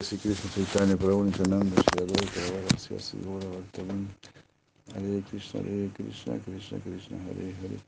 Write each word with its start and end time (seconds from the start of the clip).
Sri 0.00 0.16
Krishna 0.16 0.48
Chaitanya 0.50 0.96
Prabhu 0.96 1.24
Nityananda 1.24 1.74
Shri 1.74 2.06
Advaita 2.06 2.40
Varasya 2.54 3.00
Sri 3.00 3.18
Gaura 3.18 3.46
Bhaktavinda 3.50 4.06
Hare 4.94 5.22
Krishna 5.28 5.60
Hare 5.60 5.90
Krishna 5.92 6.38
Krishna 6.38 6.78
Krishna 6.78 7.18
Hare 7.26 7.52
Hare. 7.58 7.78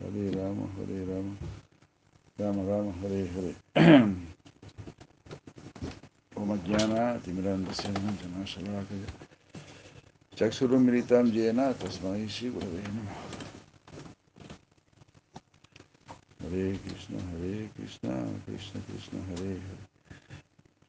Hare 0.00 0.30
Rama 0.32 0.66
Hare 0.78 1.04
Rama. 1.04 1.36
Rama 2.38 2.62
Rama 2.62 2.92
Hare 3.02 3.26
Hare. 3.26 3.54
Om 6.36 6.58
Jnana 6.60 7.20
Timiranda 7.20 7.70
Jana 7.70 8.44
Shalakaya 8.46 9.08
Chaksurum 10.34 10.82
Militam 10.86 11.30
Jena 11.30 11.74
Tasmai 11.74 12.30
Shri 12.30 12.48
Gurave 12.48 12.80
Namaha 12.80 13.28
Hare 16.40 16.78
Krishna 16.78 17.20
Hare 17.20 17.68
Krishna 17.76 18.40
Krishna 18.46 18.80
Krishna 18.88 19.20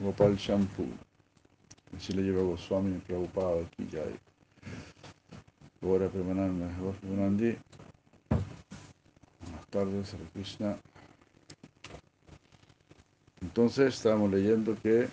Gopal 0.00 0.36
Shampoo. 0.36 0.88
Así 1.96 2.12
le 2.12 2.22
lleva 2.22 2.42
Goswami 2.42 2.98
Prabhupada 2.98 3.62
aquí 3.62 3.88
ya. 3.90 4.02
Ahora 5.82 6.08
Premanandi. 6.08 7.56
Buenas 9.40 9.66
tardes, 9.70 10.14
Hare 10.14 10.24
Krishna. 10.34 10.78
Entonces 13.40 13.94
estábamos 13.94 14.30
leyendo 14.30 14.76
que, 14.82 15.08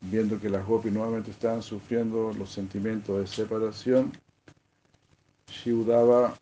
viendo 0.00 0.40
que 0.40 0.48
las 0.48 0.66
Gopis 0.66 0.92
nuevamente 0.92 1.30
estaban 1.30 1.62
sufriendo 1.62 2.32
los 2.32 2.50
sentimientos 2.50 3.20
de 3.20 3.26
separación, 3.26 4.12
Shivdava 5.48 6.36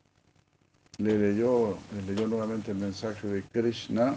le 0.98 1.18
leyó, 1.18 1.76
le 1.94 2.14
leyó 2.14 2.28
nuevamente 2.28 2.70
el 2.70 2.78
mensaje 2.78 3.26
de 3.26 3.42
Krishna 3.42 4.16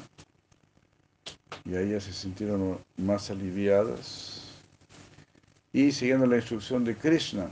y 1.65 1.71
ya 1.71 1.99
se 1.99 2.13
sintieron 2.13 2.79
más 2.97 3.29
aliviadas. 3.29 4.45
Y 5.71 5.91
siguiendo 5.91 6.25
la 6.25 6.37
instrucción 6.37 6.83
de 6.83 6.95
Krishna, 6.95 7.49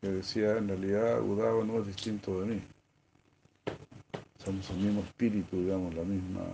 que 0.00 0.08
decía, 0.08 0.56
en 0.56 0.68
realidad 0.68 1.20
Udava 1.20 1.64
no 1.64 1.80
es 1.80 1.86
distinto 1.86 2.40
de 2.40 2.46
mí. 2.46 2.62
Somos 4.42 4.70
el 4.70 4.76
mismo 4.76 5.00
espíritu, 5.02 5.60
digamos, 5.60 5.94
la 5.94 6.04
misma, 6.04 6.44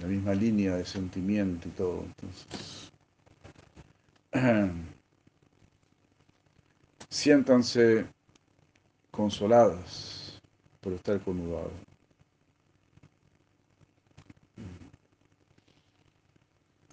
la 0.00 0.06
misma 0.06 0.34
línea 0.34 0.76
de 0.76 0.84
sentimiento 0.84 1.68
y 1.68 1.70
todo. 1.72 2.04
Entonces, 2.04 2.92
siéntanse 7.08 8.06
consoladas 9.10 10.40
por 10.80 10.94
estar 10.94 11.20
con 11.20 11.38
Udava. 11.40 11.85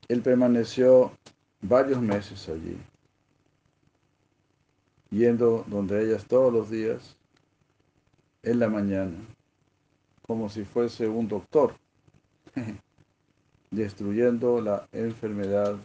Él 0.07 0.21
permaneció 0.21 1.11
varios 1.61 2.01
meses 2.01 2.47
allí, 2.49 2.77
yendo 5.09 5.63
donde 5.67 6.03
ellas 6.03 6.25
todos 6.25 6.51
los 6.51 6.69
días, 6.69 7.15
en 8.43 8.59
la 8.59 8.67
mañana, 8.67 9.15
como 10.21 10.49
si 10.49 10.65
fuese 10.65 11.07
un 11.07 11.27
doctor, 11.27 11.75
destruyendo 13.71 14.61
la 14.61 14.87
enfermedad 14.91 15.77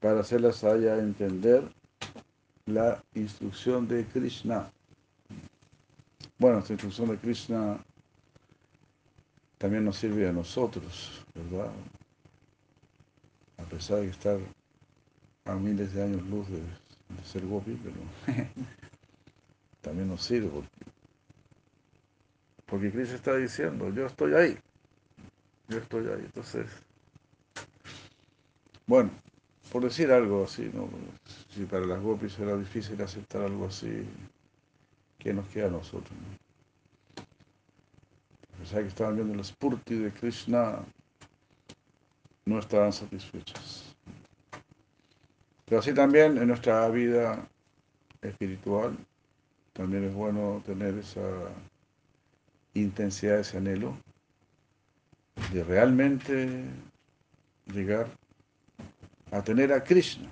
para 0.00 0.20
hacerlas 0.20 0.62
haya 0.62 0.98
entender 0.98 1.64
la 2.66 3.02
instrucción 3.14 3.88
de 3.88 4.04
Krishna. 4.06 4.70
Bueno, 6.38 6.58
esta 6.58 6.74
instrucción 6.74 7.08
de 7.08 7.18
Krishna 7.18 7.84
también 9.58 9.84
nos 9.84 9.96
sirve 9.96 10.28
a 10.28 10.32
nosotros, 10.32 11.24
¿verdad? 11.34 11.70
A 13.58 13.62
pesar 13.64 14.00
de 14.00 14.08
estar 14.08 14.38
a 15.44 15.54
miles 15.54 15.94
de 15.94 16.02
años 16.02 16.22
luz 16.26 16.46
de, 16.48 16.60
ser 17.24 17.46
gopi, 17.46 17.78
pero 17.82 17.96
también 19.80 20.08
nos 20.08 20.22
sirve 20.22 20.50
porque, 22.66 22.90
Cristo 22.90 23.14
está 23.14 23.36
diciendo, 23.36 23.90
yo 23.90 24.06
estoy 24.06 24.34
ahí, 24.34 24.58
yo 25.68 25.78
estoy 25.78 26.06
ahí. 26.08 26.22
Entonces, 26.24 26.66
bueno, 28.88 29.10
por 29.70 29.84
decir 29.84 30.10
algo 30.10 30.44
así, 30.44 30.68
¿no? 30.74 30.88
si 31.54 31.64
para 31.64 31.86
las 31.86 32.02
gopis 32.02 32.38
era 32.40 32.56
difícil 32.56 33.00
aceptar 33.00 33.42
algo 33.42 33.66
así, 33.66 34.04
¿qué 35.18 35.32
nos 35.32 35.46
queda 35.48 35.68
a 35.68 35.70
nosotros? 35.70 36.10
¿no? 36.10 36.45
Que 38.70 38.80
estaban 38.80 39.14
viendo 39.14 39.32
el 39.32 39.44
spurti 39.44 39.94
de 39.94 40.12
Krishna, 40.12 40.84
no 42.46 42.58
estaban 42.58 42.92
satisfechas. 42.92 43.96
Pero 45.64 45.78
así 45.78 45.94
también 45.94 46.36
en 46.36 46.48
nuestra 46.48 46.88
vida 46.88 47.48
espiritual, 48.22 48.96
también 49.72 50.04
es 50.04 50.14
bueno 50.14 50.62
tener 50.66 50.98
esa 50.98 51.20
intensidad, 52.74 53.38
ese 53.38 53.58
anhelo 53.58 53.96
de 55.52 55.62
realmente 55.62 56.64
llegar 57.72 58.08
a 59.30 59.42
tener 59.42 59.72
a 59.72 59.82
Krishna. 59.82 60.28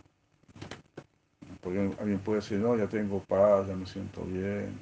Porque 1.60 1.94
alguien 2.00 2.18
puede 2.18 2.40
decir, 2.40 2.58
no, 2.58 2.76
ya 2.76 2.88
tengo 2.88 3.20
paz, 3.20 3.68
ya 3.68 3.76
me 3.76 3.86
siento 3.86 4.22
bien. 4.24 4.78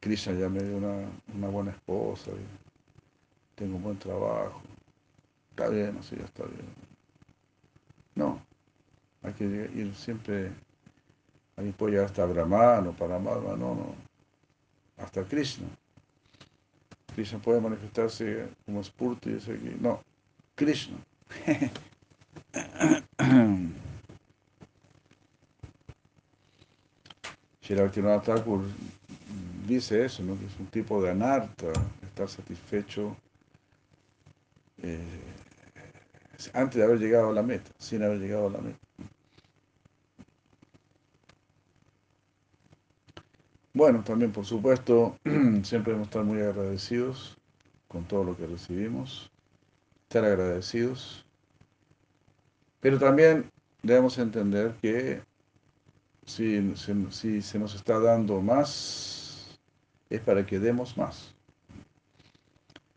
Krishna 0.00 0.32
ya 0.32 0.48
me 0.48 0.62
dio 0.62 0.78
una, 0.78 1.08
una 1.34 1.48
buena 1.48 1.70
esposa, 1.72 2.30
tengo 3.54 3.76
un 3.76 3.82
buen 3.82 3.98
trabajo. 3.98 4.62
Está 5.50 5.68
bien, 5.68 5.98
así 5.98 6.16
ya 6.16 6.24
está 6.24 6.44
bien. 6.44 6.64
No, 8.14 8.40
hay 9.22 9.34
que 9.34 9.44
ir 9.44 9.94
siempre, 9.94 10.50
alguien 11.56 11.74
puede 11.74 11.92
llegar 11.92 12.06
hasta 12.06 12.24
Brahman 12.24 12.86
o 12.86 12.92
Paramatma, 12.92 13.50
no, 13.56 13.74
no, 13.74 13.94
hasta 14.96 15.22
Krishna. 15.24 15.68
Krishna 17.14 17.38
puede 17.38 17.60
manifestarse 17.60 18.48
como 18.64 18.82
Spurti 18.82 19.30
decir 19.30 19.60
que 19.60 19.76
no, 19.80 20.02
Krishna. 20.54 20.96
Shiravakinatha 27.62 28.34
Thakur 28.34 28.64
dice 29.70 30.04
eso, 30.04 30.22
¿no? 30.22 30.38
que 30.38 30.46
es 30.46 30.58
un 30.58 30.66
tipo 30.66 31.00
de 31.00 31.10
anarta, 31.10 31.72
estar 32.02 32.28
satisfecho 32.28 33.16
eh, 34.82 34.98
antes 36.52 36.76
de 36.76 36.84
haber 36.84 36.98
llegado 36.98 37.30
a 37.30 37.32
la 37.32 37.42
meta, 37.42 37.70
sin 37.78 38.02
haber 38.02 38.18
llegado 38.18 38.48
a 38.48 38.50
la 38.50 38.58
meta. 38.58 38.78
Bueno, 43.72 44.02
también 44.02 44.32
por 44.32 44.44
supuesto, 44.44 45.16
siempre 45.62 45.92
debemos 45.92 46.08
estar 46.08 46.24
muy 46.24 46.40
agradecidos 46.40 47.38
con 47.86 48.04
todo 48.04 48.24
lo 48.24 48.36
que 48.36 48.46
recibimos, 48.46 49.30
estar 50.02 50.24
agradecidos, 50.24 51.24
pero 52.80 52.98
también 52.98 53.48
debemos 53.82 54.18
entender 54.18 54.74
que 54.82 55.22
si, 56.26 56.74
si, 56.76 57.06
si 57.10 57.42
se 57.42 57.58
nos 57.58 57.74
está 57.74 58.00
dando 58.00 58.40
más 58.40 59.19
es 60.10 60.20
para 60.20 60.44
que 60.44 60.58
demos 60.58 60.96
más. 60.96 61.32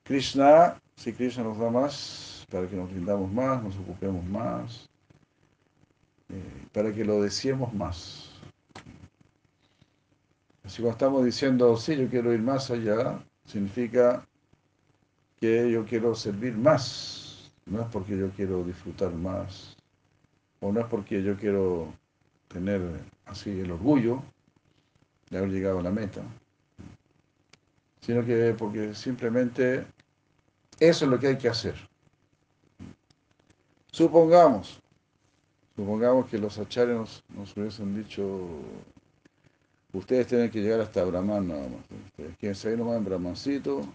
Krishna, 0.04 0.82
si 0.96 1.14
Krishna 1.14 1.44
nos 1.44 1.58
da 1.58 1.70
más, 1.70 2.46
para 2.50 2.68
que 2.68 2.76
nos 2.76 2.92
rindamos 2.92 3.32
más, 3.32 3.64
nos 3.64 3.78
ocupemos 3.78 4.26
más, 4.26 4.90
eh, 6.30 6.68
para 6.74 6.92
que 6.94 7.06
lo 7.06 7.22
deseemos 7.22 7.74
más. 7.74 8.30
Así 10.64 10.82
cuando 10.82 10.92
estamos 10.92 11.26
diciendo, 11.26 11.78
sí, 11.78 11.96
yo 11.96 12.10
quiero 12.10 12.34
ir 12.34 12.42
más 12.42 12.72
allá, 12.72 13.24
significa 13.46 14.26
que 15.40 15.72
yo 15.72 15.86
quiero 15.86 16.16
servir 16.16 16.58
más. 16.58 17.52
No 17.66 17.82
es 17.82 17.88
porque 17.88 18.18
yo 18.18 18.30
quiero 18.32 18.64
disfrutar 18.64 19.14
más, 19.14 19.78
o 20.60 20.72
no 20.72 20.82
es 20.82 20.88
porque 20.88 21.24
yo 21.24 21.38
quiero 21.38 21.94
tener 22.50 22.82
así 23.26 23.52
el 23.52 23.72
orgullo 23.72 24.22
de 25.30 25.38
haber 25.38 25.50
llegado 25.50 25.80
a 25.80 25.84
la 25.84 25.92
meta, 25.92 26.24
sino 28.06 28.26
que 28.26 28.54
porque 28.58 28.94
simplemente 28.94 29.86
eso 30.80 31.06
es 31.06 31.12
lo 31.12 31.20
que 31.20 31.28
hay 31.28 31.38
que 31.38 31.48
hacer. 31.48 31.76
Supongamos, 33.92 34.82
supongamos 35.76 36.28
que 36.28 36.38
los 36.38 36.58
acharyas 36.58 37.24
nos, 37.30 37.56
hubiesen 37.56 37.96
dicho, 37.96 38.50
ustedes 39.94 40.28
tienen 40.28 40.50
que 40.52 40.62
llegar 40.62 40.82
hasta 40.82 41.04
Brahman 41.04 41.48
nada 41.48 41.70
más, 41.70 41.82
ustedes 42.08 42.38
quieren 42.38 42.56
seguir 42.56 42.80
nomás 42.80 42.98
en 42.98 43.06
Brahmancito, 43.06 43.88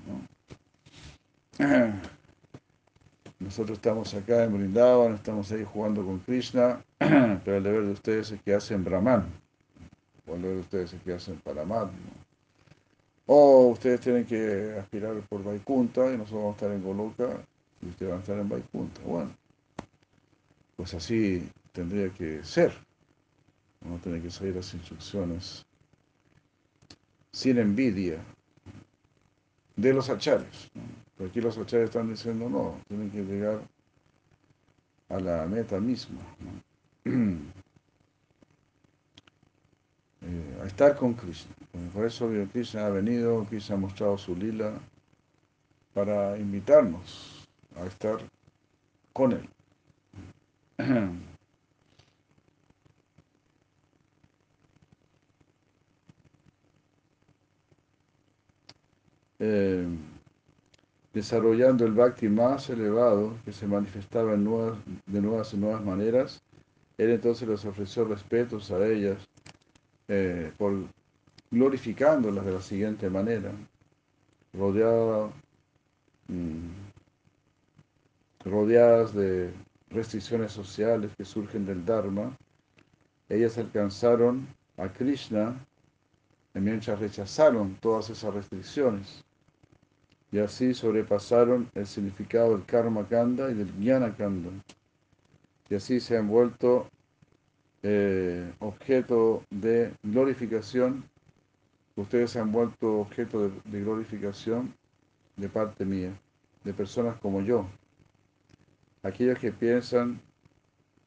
Nosotros 3.40 3.78
estamos 3.78 4.14
acá 4.14 4.44
en 4.44 4.52
Brindavan, 4.52 5.14
estamos 5.14 5.52
ahí 5.52 5.64
jugando 5.64 6.04
con 6.04 6.18
Krishna, 6.20 6.82
pero 6.98 7.56
el 7.56 7.62
deber 7.62 7.84
de 7.84 7.92
ustedes 7.92 8.32
es 8.32 8.42
que 8.42 8.54
hacen 8.54 8.84
Brahman, 8.84 9.26
o 10.26 10.34
el 10.34 10.42
deber 10.42 10.56
de 10.56 10.62
ustedes 10.62 10.92
es 10.92 11.02
que 11.02 11.12
hacen 11.12 11.38
Paramatma. 11.40 11.92
O 13.30 13.68
ustedes 13.68 14.00
tienen 14.00 14.24
que 14.24 14.74
aspirar 14.80 15.20
por 15.28 15.44
Vaikunta 15.44 16.10
y 16.10 16.16
nosotros 16.16 16.40
vamos 16.40 16.54
a 16.54 16.56
estar 16.56 16.72
en 16.72 16.82
Goloka 16.82 17.44
y 17.82 17.88
ustedes 17.90 18.10
van 18.10 18.20
a 18.20 18.22
estar 18.22 18.38
en 18.38 18.48
Vaikunta. 18.48 19.02
Bueno, 19.04 19.30
pues 20.76 20.94
así 20.94 21.46
tendría 21.72 22.08
que 22.08 22.42
ser. 22.42 22.72
Uno 23.84 23.98
tiene 23.98 24.22
que 24.22 24.30
seguir 24.30 24.56
las 24.56 24.72
instrucciones 24.72 25.66
sin 27.30 27.58
envidia 27.58 28.18
de 29.76 29.92
los 29.92 30.08
achares. 30.08 30.70
Pero 31.18 31.28
aquí 31.28 31.42
los 31.42 31.58
achares 31.58 31.90
están 31.90 32.08
diciendo 32.08 32.48
no, 32.48 32.80
tienen 32.88 33.10
que 33.10 33.22
llegar 33.24 33.60
a 35.10 35.20
la 35.20 35.44
meta 35.44 35.78
misma. 35.78 36.20
Eh, 40.20 40.60
a 40.60 40.66
estar 40.66 40.96
con 40.96 41.14
Krishna. 41.14 41.54
Por 41.92 42.06
eso 42.06 42.30
Krishna 42.52 42.86
ha 42.86 42.90
venido, 42.90 43.44
Krishna 43.44 43.76
ha 43.76 43.78
mostrado 43.78 44.18
su 44.18 44.34
lila 44.34 44.72
para 45.94 46.38
invitarnos 46.38 47.48
a 47.76 47.86
estar 47.86 48.18
con 49.12 49.32
él. 49.32 49.48
Eh, 59.40 59.86
desarrollando 61.12 61.84
el 61.84 61.92
bhakti 61.92 62.28
más 62.28 62.70
elevado 62.70 63.36
que 63.44 63.52
se 63.52 63.68
manifestaba 63.68 64.34
en 64.34 64.42
nuevas, 64.42 64.78
de 65.06 65.20
nuevas 65.20 65.54
y 65.54 65.58
nuevas 65.58 65.84
maneras, 65.84 66.42
él 66.98 67.10
entonces 67.10 67.48
les 67.48 67.64
ofreció 67.64 68.04
respetos 68.04 68.72
a 68.72 68.84
ellas 68.84 69.18
eh, 70.08 70.52
por 70.58 70.74
glorificándolas 71.50 72.44
de 72.44 72.52
la 72.52 72.60
siguiente 72.60 73.08
manera, 73.10 73.52
rodeada, 74.52 75.30
mm, 76.28 76.68
rodeadas 78.44 79.14
de 79.14 79.52
restricciones 79.90 80.52
sociales 80.52 81.10
que 81.16 81.24
surgen 81.24 81.66
del 81.66 81.84
Dharma, 81.84 82.36
ellas 83.28 83.58
alcanzaron 83.58 84.46
a 84.76 84.88
Krishna 84.88 85.54
mientras 86.54 86.98
rechazaron 86.98 87.76
todas 87.80 88.10
esas 88.10 88.34
restricciones 88.34 89.24
y 90.30 90.38
así 90.38 90.74
sobrepasaron 90.74 91.70
el 91.74 91.86
significado 91.86 92.52
del 92.52 92.64
karma 92.66 93.06
kanda 93.08 93.50
y 93.50 93.54
del 93.54 93.72
jnana 93.72 94.14
kanda. 94.14 94.50
Y 95.70 95.74
así 95.74 96.00
se 96.00 96.16
han 96.16 96.28
vuelto 96.28 96.88
eh, 97.82 98.52
objeto 98.58 99.42
de 99.50 99.92
glorificación, 100.02 101.04
ustedes 102.00 102.30
se 102.30 102.38
han 102.38 102.52
vuelto 102.52 103.00
objeto 103.00 103.50
de, 103.64 103.80
glorificación 103.80 104.72
de 105.36 105.48
parte 105.48 105.84
mía, 105.84 106.12
de 106.64 106.72
personas 106.72 107.18
como 107.18 107.42
yo. 107.42 107.66
Aquellos 109.02 109.38
que 109.38 109.52
piensan 109.52 110.20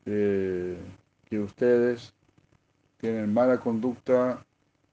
eh, 0.05 0.77
que 1.25 1.39
ustedes 1.39 2.13
tienen 2.97 3.33
mala 3.33 3.59
conducta, 3.59 4.45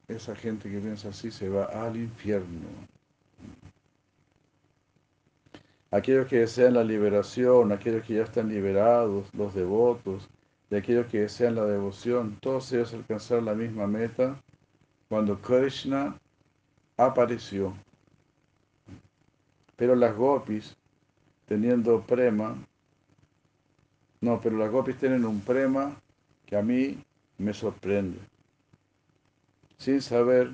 esa 0.07 0.35
gente 0.35 0.71
que 0.71 0.79
piensa 0.79 1.09
así 1.09 1.31
se 1.31 1.49
va 1.49 1.65
al 1.65 1.97
infierno. 1.97 2.69
Aquellos 5.91 6.27
que 6.29 6.41
desean 6.41 6.75
la 6.75 6.85
liberación, 6.85 7.73
aquellos 7.73 8.05
que 8.05 8.15
ya 8.15 8.23
están 8.23 8.49
liberados, 8.49 9.33
los 9.35 9.55
devotos, 9.55 10.29
de 10.71 10.79
aquellos 10.79 11.07
que 11.07 11.21
desean 11.21 11.55
la 11.55 11.65
devoción, 11.65 12.37
todos 12.41 12.73
ellos 12.73 12.93
alcanzaron 12.95 13.47
la 13.47 13.55
misma 13.55 13.87
meta 13.87 14.39
cuando 15.09 15.41
Krishna 15.41 16.19
apareció. 16.97 17.75
Pero 19.77 19.95
las 19.95 20.15
gopis, 20.17 20.77
teniendo 21.47 22.01
prema, 22.03 22.57
no, 24.21 24.41
pero 24.41 24.57
las 24.57 24.71
gopis 24.71 24.97
tienen 24.97 25.25
un 25.25 25.41
prema 25.41 25.95
que 26.47 26.57
a 26.57 26.63
mí 26.63 27.03
me 27.39 27.55
sorprende. 27.55 28.19
Sin 29.79 30.03
saber 30.03 30.51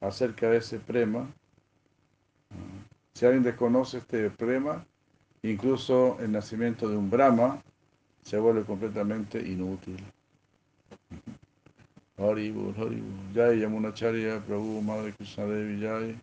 acerca 0.00 0.50
de 0.50 0.58
ese 0.58 0.80
prema, 0.80 1.28
si 3.14 3.24
alguien 3.24 3.44
desconoce 3.44 3.98
este 3.98 4.30
prema, 4.30 4.84
incluso 5.42 6.18
el 6.20 6.32
nacimiento 6.32 6.88
de 6.88 6.96
un 6.96 7.08
Brahma, 7.08 7.62
se 8.22 8.38
vuelve 8.38 8.64
completamente 8.64 9.38
inútil. 9.38 10.02
Haribur, 12.18 12.74
Haribur. 12.76 13.34
Jai 13.34 13.60
Yamunacharya 13.60 14.40
Prabhu, 14.40 14.82
Madre 14.82 15.12
Krishna 15.12 15.46
Devi 15.46 15.80
Jai. 15.80 16.16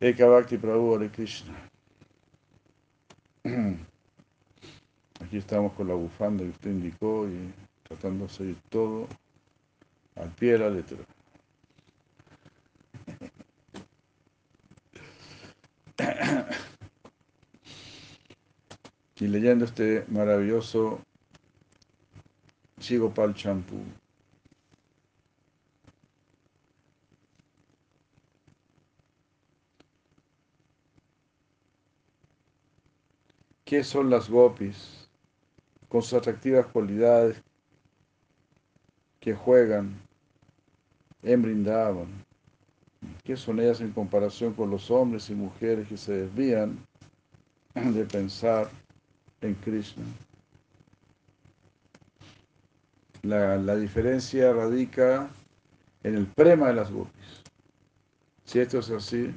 Eka 0.00 0.26
Bhakti 0.28 0.58
Prabhu, 0.58 0.94
Hare 0.94 1.08
Krishna. 1.08 1.54
Aquí 5.20 5.36
estamos 5.38 5.72
con 5.72 5.88
la 5.88 5.94
bufanda 5.94 6.44
que 6.44 6.50
usted 6.50 6.70
indicó 6.70 7.26
y 7.28 7.52
tratando 7.82 8.26
de 8.26 8.30
seguir 8.32 8.56
todo 8.68 9.08
al 10.16 10.30
pie 10.30 10.52
de 10.52 10.58
la 10.58 10.70
letra. 10.70 10.98
y 19.16 19.26
leyendo 19.26 19.64
este 19.66 20.04
maravilloso 20.08 21.00
Chigopal 22.80 23.32
Champú. 23.34 23.76
¿Qué 33.64 33.84
son 33.84 34.10
las 34.10 34.28
gopis 34.28 35.08
con 35.88 36.02
sus 36.02 36.14
atractivas 36.14 36.66
cualidades 36.66 37.40
que 39.20 39.32
juegan 39.32 39.94
en 41.22 41.42
Brindavan? 41.42 42.08
¿Qué 43.22 43.36
son 43.36 43.60
ellas 43.60 43.80
en 43.80 43.92
comparación 43.92 44.54
con 44.54 44.70
los 44.70 44.90
hombres 44.90 45.30
y 45.30 45.34
mujeres 45.34 45.86
que 45.86 45.96
se 45.96 46.12
desvían 46.12 46.84
de 47.74 48.04
pensar 48.04 48.68
en 49.40 49.54
Krishna. 49.54 50.04
La, 53.22 53.76
diferencia 53.76 54.52
radica 54.52 55.30
en 56.02 56.16
el 56.16 56.26
prema 56.26 56.68
de 56.68 56.74
las 56.74 56.90
gopis. 56.90 57.42
Si 58.44 58.58
esto 58.58 58.78
es 58.78 58.90
así, 58.90 59.34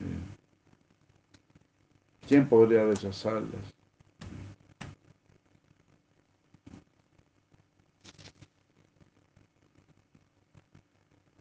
eh, 0.00 0.18
¿quién 2.26 2.48
podría 2.48 2.84
rechazarlas? 2.84 3.74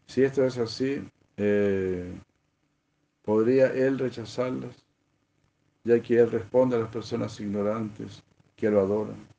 Si 0.07 0.23
esto 0.23 0.45
es 0.45 0.57
así, 0.57 1.07
eh, 1.37 2.13
¿podría 3.23 3.67
él 3.67 3.97
rechazarlas? 3.97 4.85
ya 5.85 6.01
que 6.01 6.19
Él 6.19 6.31
responde 6.31 6.75
a 6.75 6.79
las 6.79 6.89
personas 6.89 7.39
ignorantes 7.39 8.23
que 8.57 8.69
lo 8.69 8.81
adoran. 8.81 9.34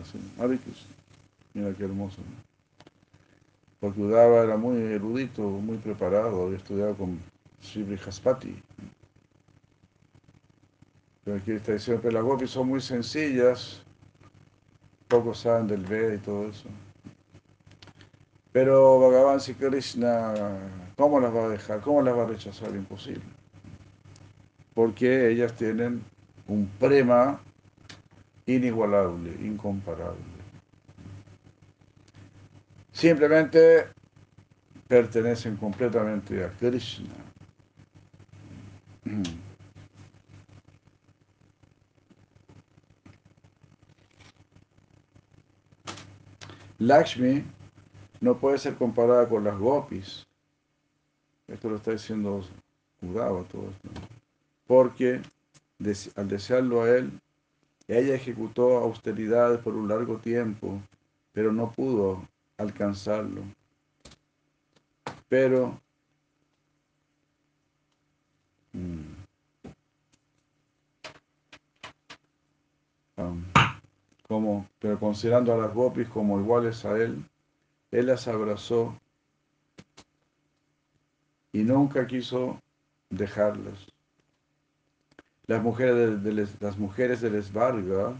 Así, 0.00 0.18
Mira 1.54 1.72
qué 1.76 1.84
hermoso. 1.84 2.20
porque 3.80 4.00
Udava 4.00 4.42
era 4.42 4.56
muy 4.56 4.76
erudito, 4.76 5.42
muy 5.42 5.76
preparado, 5.76 6.46
había 6.46 6.56
estudiado 6.56 6.94
con 6.96 7.20
Sri 7.60 7.82
Brihaspati. 7.82 8.60
Pero 11.24 11.36
aquí 11.36 11.52
está 11.52 11.72
diciendo 11.72 12.02
que 12.02 12.10
las 12.10 12.22
gopis 12.22 12.50
son 12.50 12.68
muy 12.68 12.80
sencillas, 12.80 13.82
pocos 15.08 15.38
saben 15.40 15.66
del 15.68 15.84
Veda 15.84 16.14
y 16.14 16.18
todo 16.18 16.48
eso. 16.48 16.68
Pero 18.52 19.00
Bhagavan 19.00 19.40
Sri 19.40 19.54
Krishna, 19.54 20.34
¿cómo 20.96 21.20
las 21.20 21.34
va 21.34 21.44
a 21.46 21.48
dejar? 21.50 21.80
¿Cómo 21.80 22.02
las 22.02 22.16
va 22.16 22.22
a 22.22 22.26
rechazar? 22.26 22.74
Imposible. 22.74 23.22
Porque 24.74 25.30
ellas 25.30 25.54
tienen 25.54 26.02
un 26.48 26.66
prema 26.80 27.40
inigualable, 28.46 29.30
incomparable. 29.40 30.22
Simplemente 32.92 33.88
pertenecen 34.88 35.56
completamente 35.56 36.44
a 36.44 36.50
Krishna. 36.50 37.14
Lakshmi 46.78 47.44
no 48.20 48.36
puede 48.38 48.58
ser 48.58 48.74
comparada 48.74 49.28
con 49.28 49.44
las 49.44 49.56
gopis. 49.58 50.26
Esto 51.46 51.68
lo 51.70 51.76
está 51.76 51.92
diciendo 51.92 52.44
Udava 53.02 53.42
todo 53.44 53.70
esto. 53.70 53.88
Porque 54.66 55.20
al 56.16 56.28
desearlo 56.28 56.82
a 56.82 56.90
él, 56.90 57.20
ella 57.88 58.14
ejecutó 58.14 58.78
austeridad 58.78 59.60
por 59.60 59.74
un 59.74 59.88
largo 59.88 60.18
tiempo, 60.18 60.80
pero 61.32 61.52
no 61.52 61.70
pudo 61.70 62.26
alcanzarlo. 62.56 63.42
Pero 65.28 65.80
mm, 68.72 69.00
um, 73.16 73.44
como, 74.26 74.68
pero 74.78 74.98
considerando 74.98 75.52
a 75.52 75.58
las 75.58 75.74
gopis 75.74 76.08
como 76.08 76.40
iguales 76.40 76.84
a 76.84 76.96
él, 76.96 77.24
él 77.90 78.06
las 78.06 78.26
abrazó 78.26 78.98
y 81.52 81.62
nunca 81.62 82.06
quiso 82.06 82.60
dejarlas. 83.10 83.93
Las 85.46 85.62
mujeres 85.62 86.22
de, 86.22 86.48
las 86.60 86.78
mujeres 86.78 87.20
del 87.20 87.34
Esvarga 87.34 88.14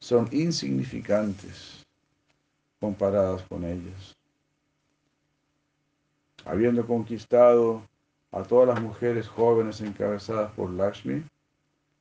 son 0.00 0.28
insignificantes 0.32 1.86
comparadas 2.80 3.42
con 3.42 3.64
ellas. 3.64 4.16
Habiendo 6.44 6.84
conquistado 6.84 7.82
a 8.32 8.42
todas 8.42 8.74
las 8.74 8.82
mujeres 8.82 9.28
jóvenes 9.28 9.80
encabezadas 9.80 10.50
por 10.52 10.70
Lakshmi, 10.70 11.22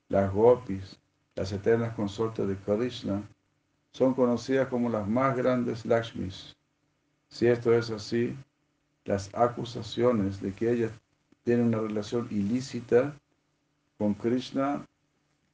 las 0.09 0.33
gopis, 0.33 0.97
las 1.35 1.51
eternas 1.51 1.93
consortes 1.93 2.47
de 2.47 2.55
Krishna, 2.55 3.21
son 3.91 4.15
conocidas 4.15 4.69
como 4.69 4.89
las 4.89 5.07
más 5.07 5.37
grandes 5.37 5.85
Lakshmis. 5.85 6.55
Si 7.29 7.45
esto 7.45 7.73
es 7.73 7.91
así, 7.91 8.35
las 9.05 9.29
acusaciones 9.35 10.41
de 10.41 10.51
que 10.51 10.71
ellas 10.71 10.91
tienen 11.43 11.67
una 11.67 11.79
relación 11.79 12.27
ilícita 12.31 13.13
con 14.01 14.15
Krishna 14.15 14.83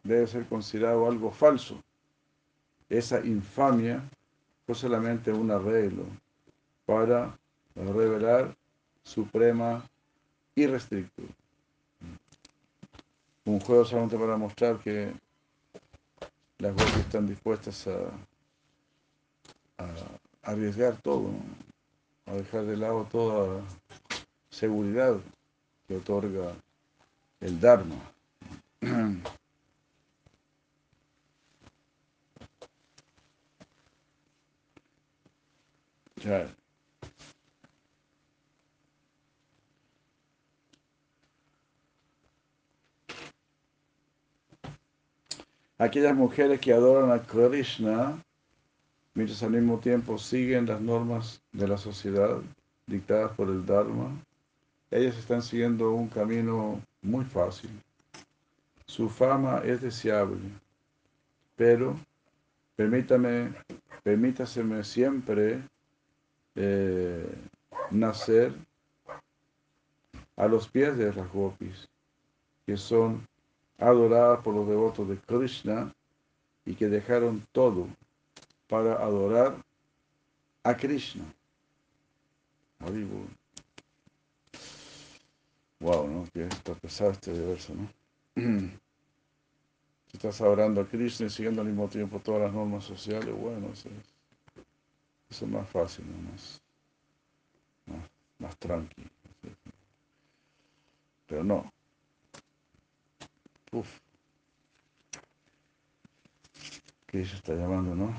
debe 0.03 0.25
ser 0.25 0.45
considerado 0.45 1.05
algo 1.05 1.31
falso. 1.31 1.83
Esa 2.87 3.19
infamia 3.25 4.01
fue 4.65 4.73
solamente 4.73 5.33
un 5.33 5.51
arreglo 5.51 6.05
para 6.85 7.37
revelar 7.75 8.55
suprema 9.03 9.83
irrestricto. 10.55 11.23
Un 13.43 13.59
juego 13.59 13.83
solamente 13.83 14.17
para 14.17 14.37
mostrar 14.37 14.79
que 14.79 15.11
las 16.59 16.73
voces 16.73 16.99
están 16.99 17.27
dispuestas 17.27 17.85
a, 19.77 19.89
arriesgar 20.43 20.95
todo, 21.01 21.31
a 22.25 22.31
dejar 22.31 22.63
de 22.63 22.77
lado 22.77 23.05
toda 23.11 23.61
seguridad 24.49 25.19
que 25.85 25.97
otorga 25.97 26.53
el 27.41 27.59
Dharma. 27.59 28.13
Aquellas 45.79 46.15
mujeres 46.15 46.59
que 46.59 46.73
adoran 46.73 47.11
a 47.11 47.21
Krishna, 47.21 48.21
mientras 49.13 49.41
al 49.43 49.51
mismo 49.51 49.79
tiempo 49.79 50.17
siguen 50.17 50.65
las 50.65 50.81
normas 50.81 51.41
de 51.51 51.67
la 51.67 51.77
sociedad 51.77 52.41
dictadas 52.87 53.31
por 53.33 53.47
el 53.49 53.65
Dharma, 53.65 54.11
ellas 54.89 55.15
están 55.17 55.41
siguiendo 55.41 55.93
un 55.93 56.07
camino 56.07 56.81
muy 57.01 57.25
fácil. 57.25 57.69
Su 58.87 59.09
fama 59.09 59.61
es 59.65 59.81
deseable, 59.81 60.49
pero 61.55 61.99
permítame, 62.75 63.53
permítaseme 64.01 64.83
siempre 64.83 65.61
eh, 66.55 67.29
nacer 67.91 68.53
a 70.37 70.47
los 70.47 70.69
pies 70.69 70.97
de 70.97 71.13
las 71.13 71.31
gopis, 71.31 71.89
que 72.65 72.77
son 72.77 73.27
adoradas 73.77 74.41
por 74.41 74.55
los 74.55 74.67
devotos 74.67 75.09
de 75.09 75.17
Krishna 75.17 75.93
y 76.65 76.73
que 76.75 76.87
dejaron 76.87 77.45
todo 77.51 77.87
para 78.67 78.93
adorar 78.93 79.55
a 80.63 80.75
Krishna. 80.75 81.25
Wow, 85.79 86.07
¿no? 86.07 86.25
Que 86.33 86.43
está 86.47 86.73
pesado 86.73 87.11
este 87.11 87.31
verso, 87.31 87.73
¿no? 87.75 87.96
Si 88.37 88.43
estás 90.13 90.41
adorando 90.41 90.81
a 90.81 90.87
Krishna 90.87 91.25
y 91.25 91.29
siguiendo 91.31 91.61
al 91.61 91.67
mismo 91.67 91.87
tiempo 91.87 92.19
todas 92.19 92.41
las 92.41 92.53
normas 92.53 92.83
sociales, 92.83 93.33
bueno, 93.35 93.69
eso 93.73 93.89
es, 95.29 95.41
más 95.49 95.67
fácil, 95.67 96.05
más, 96.29 96.61
más, 98.37 98.55
tranquilo. 98.57 99.09
Pero 101.25 101.43
no. 101.43 101.73
Uf. 103.71 103.99
Krishna 107.07 107.37
está 107.37 107.55
llamando, 107.55 107.95
¿no? 107.95 108.09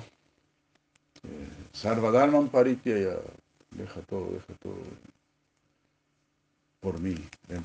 Eh, 1.23 1.49
Sarvadharman 1.73 2.49
Paritya, 2.49 3.21
deja 3.71 4.01
todo, 4.03 4.33
deja 4.33 4.53
todo. 4.55 4.83
Por 6.81 6.99
mí, 7.01 7.15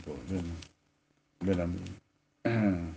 por, 0.05 1.60
a 1.60 1.67
mí. 1.67 2.02
Bueno. 2.43 2.93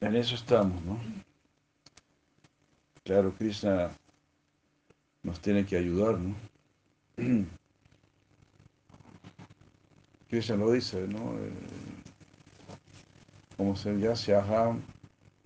En 0.00 0.16
eso 0.16 0.34
estamos, 0.34 0.82
¿no? 0.84 0.98
Claro, 3.04 3.34
Krishna 3.34 3.90
nos 5.22 5.40
tiene 5.40 5.66
que 5.66 5.76
ayudar, 5.76 6.18
¿no? 6.18 6.34
Krishna 10.28 10.56
lo 10.56 10.72
dice, 10.72 11.06
¿no? 11.08 11.38
Eh, 11.38 11.52
como 13.56 13.76
se 13.76 13.94
llama, 13.94 14.78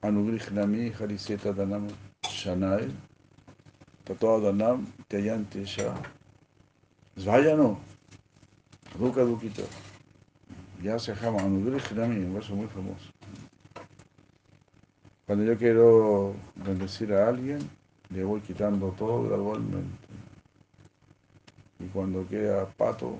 Anugrihnami 0.02 0.92
Hariseta 0.92 1.52
Danam 1.52 1.88
Shanai 2.24 2.90
Tato 4.04 4.40
Danam 4.40 4.86
Teyante 5.08 5.66
Sha 5.66 5.94
Svayano 7.16 7.78
Duka 8.98 9.24
Dukita 9.24 9.62
ya 10.82 10.98
se 10.98 11.14
llama 11.14 11.42
Anugrihnami, 11.42 12.24
un 12.24 12.34
verso 12.34 12.54
muy 12.54 12.66
famoso. 12.66 13.12
Cuando 15.26 15.44
yo 15.44 15.56
quiero 15.58 16.34
bendecir 16.56 17.12
a 17.12 17.28
alguien, 17.28 17.58
le 18.08 18.24
voy 18.24 18.40
quitando 18.40 18.90
todo 18.92 19.24
gradualmente. 19.24 20.08
Y 21.78 21.86
cuando 21.88 22.26
queda 22.26 22.66
pato, 22.66 23.18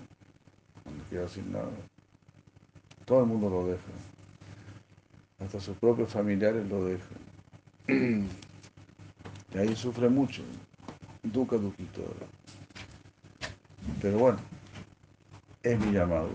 cuando 0.82 1.04
queda 1.08 1.28
sin 1.28 1.52
nada, 1.52 1.70
todo 3.04 3.20
el 3.20 3.26
mundo 3.26 3.50
lo 3.50 3.66
deja 3.66 4.09
hasta 5.40 5.60
sus 5.60 5.76
propios 5.78 6.12
familiares 6.12 6.68
lo 6.68 6.84
dejan. 6.84 8.28
Y 9.52 9.58
ahí 9.58 9.74
sufre 9.74 10.08
mucho, 10.08 10.42
duca 11.24 11.56
duquito. 11.56 12.02
Pero 14.00 14.18
bueno, 14.18 14.38
es 15.64 15.76
mi 15.80 15.90
llamado. 15.92 16.30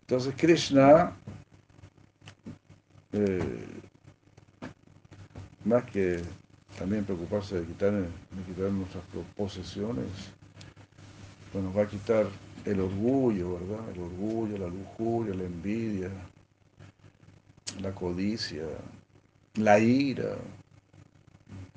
Entonces 0.00 0.34
Krishna, 0.36 1.16
eh, 3.12 3.66
más 5.64 5.84
que 5.84 6.20
también 6.76 7.04
preocuparse 7.04 7.60
de 7.60 7.66
quitar, 7.66 7.92
de 7.92 8.42
quitar 8.46 8.72
nuestras 8.72 9.04
posesiones, 9.36 10.08
bueno, 11.52 11.72
va 11.72 11.84
a 11.84 11.88
quitar 11.88 12.26
el 12.66 12.80
orgullo, 12.80 13.54
¿verdad? 13.54 13.90
El 13.94 14.02
orgullo, 14.02 14.58
la 14.58 14.66
lujuria, 14.66 15.34
la 15.34 15.44
envidia, 15.44 16.10
la 17.80 17.92
codicia, 17.94 18.64
la 19.54 19.78
ira, 19.78 20.36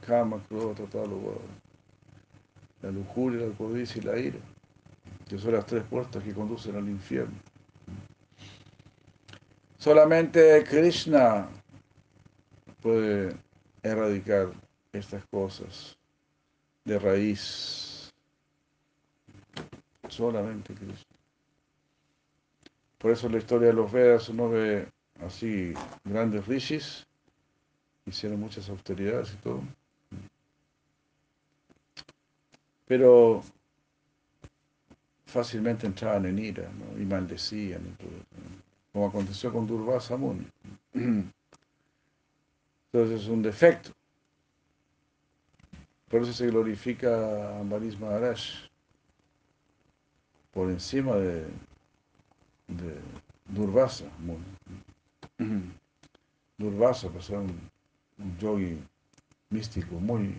kama, 0.06 0.40
total, 0.50 1.10
la 2.82 2.92
lujuria, 2.92 3.46
la 3.46 3.54
codicia 3.56 4.02
y 4.02 4.06
la 4.06 4.18
ira, 4.18 4.40
que 5.28 5.38
son 5.38 5.54
las 5.54 5.66
tres 5.66 5.84
puertas 5.84 6.24
que 6.24 6.34
conducen 6.34 6.76
al 6.76 6.90
infierno. 6.90 7.38
Solamente 9.78 10.64
Krishna 10.68 11.48
puede 12.82 13.36
erradicar 13.84 14.52
estas 14.92 15.24
cosas 15.28 15.98
de 16.84 16.98
raíz. 16.98 17.89
Solamente 20.10 20.74
Krishna. 20.74 21.06
Por 22.98 23.12
eso 23.12 23.30
la 23.30 23.38
historia 23.38 23.68
de 23.68 23.74
los 23.74 23.92
Vedas 23.92 24.30
uno 24.30 24.50
ve 24.50 24.88
así 25.26 25.74
grandes 26.04 26.48
rishis, 26.48 27.06
hicieron 28.06 28.40
muchas 28.40 28.68
austeridades 28.70 29.34
y 29.34 29.38
todo. 29.38 29.62
Pero 32.86 33.44
fácilmente 35.26 35.86
entraban 35.86 36.26
en 36.26 36.40
ira 36.40 36.70
y 36.98 37.06
maldecían 37.06 37.86
y 37.86 38.92
como 38.92 39.08
aconteció 39.08 39.54
con 39.54 39.68
Durvasa 39.68 40.18
Muni. 40.18 40.48
Entonces 42.92 43.22
es 43.22 43.28
un 43.28 43.44
defecto. 43.44 43.92
Por 46.10 46.24
eso 46.24 46.34
se 46.34 46.48
glorifica 46.48 47.10
a 47.10 47.60
Ambaris 47.60 48.00
Maharaj 48.00 48.69
por 50.60 50.70
encima 50.70 51.16
de, 51.16 51.46
de 52.68 53.00
Durvasa. 53.48 54.04
Durvasa, 56.58 57.08
pues 57.10 57.30
era 57.30 57.40
un, 57.40 57.58
un 58.18 58.38
yogi 58.40 58.78
místico 59.52 59.96
muy 59.96 60.36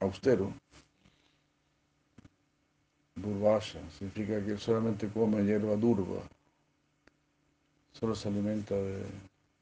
austero. 0.00 0.52
Durvasa 3.14 3.78
significa 3.96 4.44
que 4.44 4.50
él 4.50 4.58
solamente 4.58 5.08
come 5.08 5.44
hierba 5.44 5.76
durva. 5.76 6.20
Solo 7.92 8.16
se 8.16 8.26
alimenta 8.26 8.74
de 8.74 9.04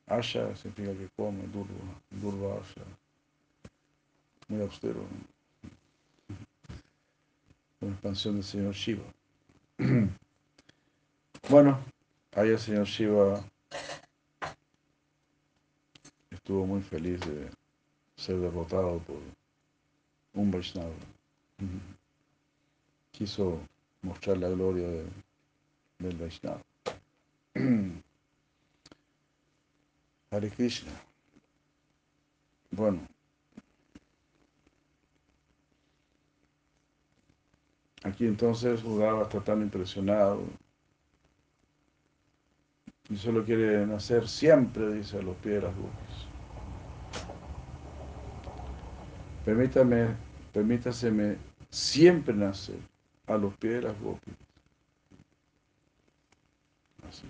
asha, 0.07 0.57
significa 0.57 0.95
que 0.95 1.11
come 1.17 1.43
durva, 1.49 2.01
durva 2.11 2.63
asha. 2.63 2.81
Muy 4.49 4.63
austero. 4.63 5.05
Una 7.83 7.93
expansión 7.93 8.37
del 8.37 8.45
señor 8.45 8.73
Shiva. 8.73 9.05
bueno, 11.49 11.79
ahí 12.35 12.49
el 12.49 12.59
señor 12.59 12.87
Shiva 12.87 13.45
estuvo 16.31 16.67
muy 16.67 16.83
feliz 16.83 17.21
de 17.21 17.49
ser 18.17 18.39
derrotado 18.39 18.99
por 19.01 19.19
un 20.35 20.51
Vaishnava. 20.51 20.91
Quiso 23.13 23.61
mostrar 24.03 24.39
la 24.39 24.49
gloria 24.49 24.89
de, 24.89 25.07
del 25.99 26.17
Vaishnava. 26.17 26.61
Hare 30.31 30.51
Krishna. 30.51 30.93
Bueno. 32.73 33.18
Aquí 38.05 38.27
entonces 38.27 38.85
Udava 38.85 39.23
está 39.23 39.41
tan 39.41 39.63
impresionado 39.63 40.43
y 43.11 43.17
solo 43.17 43.45
quiere 43.45 43.87
nacer 43.87 44.29
siempre, 44.29 44.93
dice, 44.93 45.19
a 45.19 45.23
los 45.23 45.37
pies 45.37 45.57
de 45.57 45.63
las 45.63 45.75
gopis. 45.75 46.29
Permítame, 49.45 50.15
permítaseme 50.53 51.39
siempre 51.71 52.35
nacer 52.35 52.79
a 53.27 53.37
los 53.37 53.55
pies 53.57 53.75
de 53.75 53.83
las 53.83 54.01
gopis. 54.01 54.35
Así. 57.09 57.27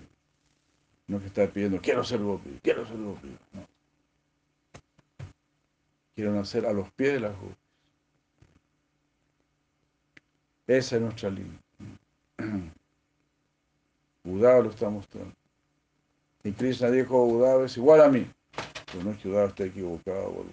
No 1.07 1.19
que 1.19 1.27
está 1.27 1.47
pidiendo, 1.47 1.79
quiero 1.81 2.03
ser 2.03 2.19
gopi, 2.19 2.59
quiero 2.61 2.85
ser 2.85 2.97
gopi. 2.97 3.29
No. 3.53 3.65
Quiero 6.13 6.33
nacer 6.33 6.65
a 6.65 6.73
los 6.73 6.91
pies 6.91 7.13
de 7.13 7.19
las 7.21 7.35
gopis. 7.39 7.68
Esa 10.69 10.97
es 10.97 11.01
nuestra 11.01 11.31
línea. 11.31 11.59
Udava 14.23 14.59
lo 14.61 14.69
está 14.69 14.87
mostrando. 14.87 15.33
Y 16.43 16.51
Krishna 16.51 16.91
dijo, 16.91 17.23
Udava 17.23 17.65
es 17.65 17.75
igual 17.75 18.01
a 18.01 18.07
mí. 18.07 18.29
Pero 18.91 19.03
no 19.03 19.11
es 19.11 19.17
que 19.17 19.29
Udava 19.29 19.47
esté 19.47 19.65
equivocado. 19.65 20.45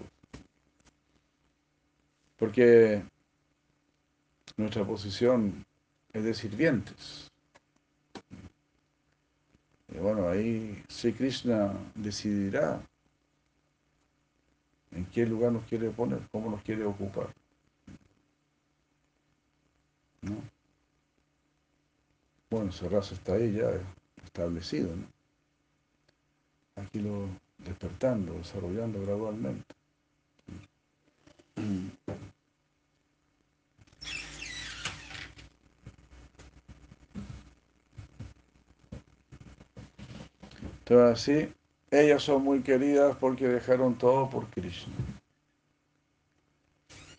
Porque 2.38 3.04
nuestra 4.56 4.86
posición 4.86 5.66
es 6.14 6.24
de 6.24 6.32
sirvientes. 6.32 7.30
Y 9.88 9.98
bueno, 9.98 10.30
ahí 10.30 10.82
Sri 10.88 11.12
Krishna 11.12 11.74
decidirá 11.94 12.80
en 14.92 15.04
qué 15.06 15.26
lugar 15.26 15.52
nos 15.52 15.64
quiere 15.64 15.90
poner, 15.90 16.20
cómo 16.32 16.50
nos 16.50 16.62
quiere 16.62 16.86
ocupar. 16.86 17.28
¿No? 20.22 20.36
Bueno, 22.48 22.70
raza 22.90 23.14
está 23.14 23.34
ahí 23.34 23.52
ya 23.52 23.70
establecido, 24.24 24.94
¿no? 24.94 25.06
Aquí 26.76 27.00
lo 27.00 27.28
despertando, 27.58 28.34
desarrollando 28.34 29.00
gradualmente. 29.02 29.74
Entonces 40.78 41.12
así, 41.12 41.52
ellas 41.90 42.22
son 42.22 42.44
muy 42.44 42.62
queridas 42.62 43.16
porque 43.16 43.48
dejaron 43.48 43.96
todo 43.98 44.30
por 44.30 44.48
Krishna. 44.50 44.94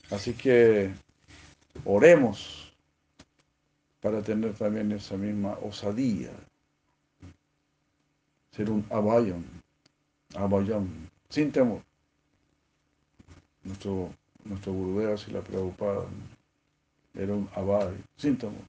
Así 0.10 0.34
que 0.34 0.94
oremos 1.84 2.67
para 4.02 4.22
tener 4.22 4.54
también 4.54 4.92
esa 4.92 5.18
misma 5.18 5.58
osadía. 5.62 6.32
Ser 8.52 8.70
un 8.70 8.86
abayam, 8.90 9.44
abayam, 10.36 10.88
sin 11.30 11.52
temor. 11.52 11.82
Nuestro, 13.64 14.14
nuestro 14.46 14.74
Gurudeva, 14.74 15.18
si 15.18 15.32
la 15.32 15.42
preocupada, 15.42 16.06
era 17.14 17.34
un 17.34 17.50
abay, 17.56 17.98
sin 18.16 18.38
temor. 18.38 18.62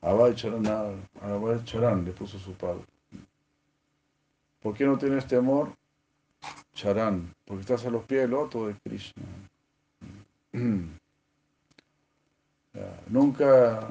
Abay 0.00 0.34
Charan, 0.34 1.08
Abay 1.20 1.64
Charan 1.64 2.04
le 2.04 2.12
puso 2.12 2.38
su 2.38 2.52
padre. 2.52 2.84
¿Por 4.60 4.74
qué 4.76 4.84
no 4.84 4.98
tienes 4.98 5.26
temor? 5.26 5.74
Charan, 6.74 7.34
porque 7.44 7.62
estás 7.62 7.84
a 7.86 7.90
los 7.90 8.04
pies 8.04 8.22
del 8.22 8.30
loto 8.30 8.66
de 8.66 8.74
Krishna. 8.74 9.24
Nunca, 13.08 13.88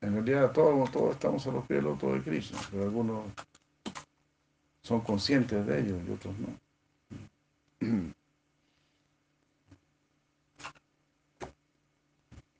en 0.00 0.12
realidad 0.12 0.52
todos, 0.52 0.90
todos 0.90 1.12
estamos 1.12 1.46
a 1.46 1.52
los 1.52 1.66
pies 1.66 1.78
del 1.78 1.92
loto 1.92 2.12
de 2.12 2.22
Krishna, 2.22 2.58
pero 2.70 2.84
algunos 2.84 3.24
son 4.82 5.00
conscientes 5.00 5.66
de 5.66 5.80
ello 5.80 5.96
y 6.06 6.10
otros 6.10 6.34
no. 6.38 6.48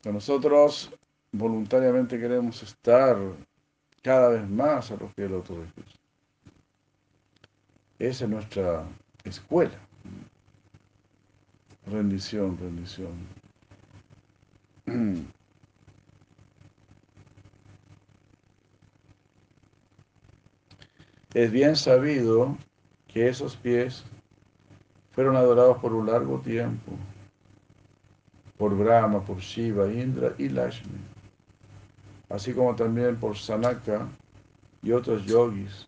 Nosotros 0.05 0.91
voluntariamente 1.33 2.19
queremos 2.19 2.63
estar 2.63 3.19
cada 4.03 4.31
vez 4.31 4.49
más 4.49 4.91
a 4.91 4.97
los 4.97 5.13
pies 5.13 5.29
del 5.29 5.39
loto 5.39 5.61
de 5.61 5.67
Krishna. 5.73 6.01
Esa 7.99 8.25
es 8.25 8.31
nuestra 8.31 8.87
escuela. 9.25 9.79
Rendición, 11.87 12.57
rendición. 12.57 13.40
Es 21.35 21.53
bien 21.53 21.77
sabido 21.77 22.57
que 23.07 23.29
esos 23.29 23.57
pies 23.57 24.05
fueron 25.13 25.37
adorados 25.37 25.79
por 25.79 25.93
un 25.95 26.07
largo 26.07 26.41
tiempo. 26.41 26.93
por 28.59 28.77
Brahma, 28.77 29.25
por 29.25 29.39
Shiva, 29.39 29.91
Indra 29.91 30.35
y 30.37 30.51
Lashmi, 30.51 30.99
así 32.29 32.53
como 32.53 32.77
también 32.77 33.17
por 33.17 33.39
Sanaka 33.39 34.07
y 34.83 34.93
otros 34.93 35.25
yogis 35.25 35.87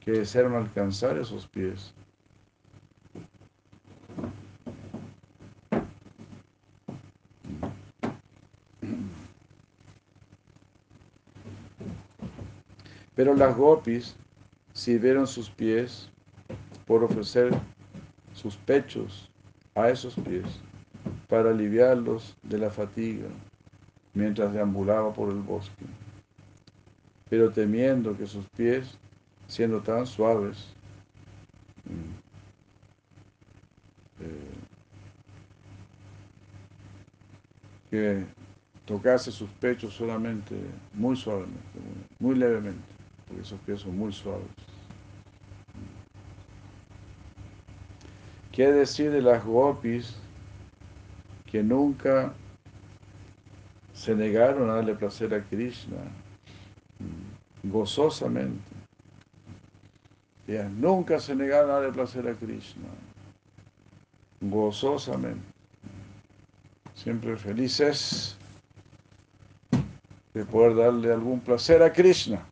que 0.00 0.10
desearon 0.10 0.54
alcanzar 0.54 1.16
esos 1.16 1.46
pies. 1.46 1.94
Pero 13.16 13.34
las 13.34 13.56
gopis 13.56 14.14
sirvieron 14.74 15.26
sus 15.26 15.50
pies 15.50 16.10
por 16.86 17.02
ofrecer 17.02 17.50
sus 18.34 18.56
pechos 18.56 19.30
a 19.74 19.88
esos 19.88 20.14
pies 20.16 20.44
para 21.26 21.50
aliviarlos 21.50 22.36
de 22.42 22.58
la 22.58 22.70
fatiga 22.70 23.26
mientras 24.12 24.52
deambulaba 24.52 25.14
por 25.14 25.30
el 25.30 25.40
bosque. 25.40 25.86
Pero 27.30 27.50
temiendo 27.50 28.16
que 28.16 28.26
sus 28.26 28.46
pies, 28.50 28.98
siendo 29.48 29.80
tan 29.80 30.06
suaves, 30.06 30.74
mm, 31.84 32.12
eh, 34.20 34.54
que 37.90 38.24
tocase 38.84 39.32
sus 39.32 39.48
pechos 39.52 39.94
solamente 39.94 40.54
muy 40.92 41.16
suavemente, 41.16 41.80
muy 42.18 42.34
levemente 42.34 42.95
porque 43.26 43.42
esos 43.42 43.60
pies 43.60 43.80
son 43.80 43.96
muy 43.96 44.12
suaves. 44.12 44.46
¿Qué 48.52 48.72
decir 48.72 49.10
de 49.10 49.20
las 49.20 49.44
gopis 49.44 50.16
que 51.44 51.62
nunca 51.62 52.32
se 53.92 54.14
negaron 54.14 54.70
a 54.70 54.76
darle 54.76 54.94
placer 54.94 55.34
a 55.34 55.42
Krishna 55.44 55.98
mm, 56.98 57.70
gozosamente? 57.70 58.76
Ellas 60.46 60.70
nunca 60.70 61.18
se 61.18 61.34
negaron 61.34 61.70
a 61.70 61.74
darle 61.74 61.92
placer 61.92 62.28
a 62.28 62.34
Krishna 62.34 62.88
gozosamente, 64.40 65.44
siempre 66.94 67.36
felices 67.36 68.36
de 70.34 70.44
poder 70.44 70.76
darle 70.76 71.12
algún 71.12 71.40
placer 71.40 71.82
a 71.82 71.92
Krishna. 71.92 72.46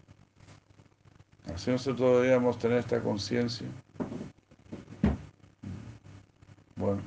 Así 1.52 1.70
nosotros 1.70 2.16
deberíamos 2.16 2.58
tener 2.58 2.78
esta 2.78 3.00
conciencia. 3.02 3.66
Bueno, 6.76 7.02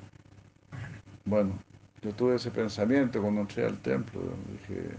bueno, 1.26 1.60
yo 2.02 2.14
tuve 2.14 2.36
ese 2.36 2.52
pensamiento 2.52 3.22
cuando 3.22 3.42
entré 3.42 3.66
al 3.66 3.78
templo. 3.80 4.22
Dije, 4.52 4.90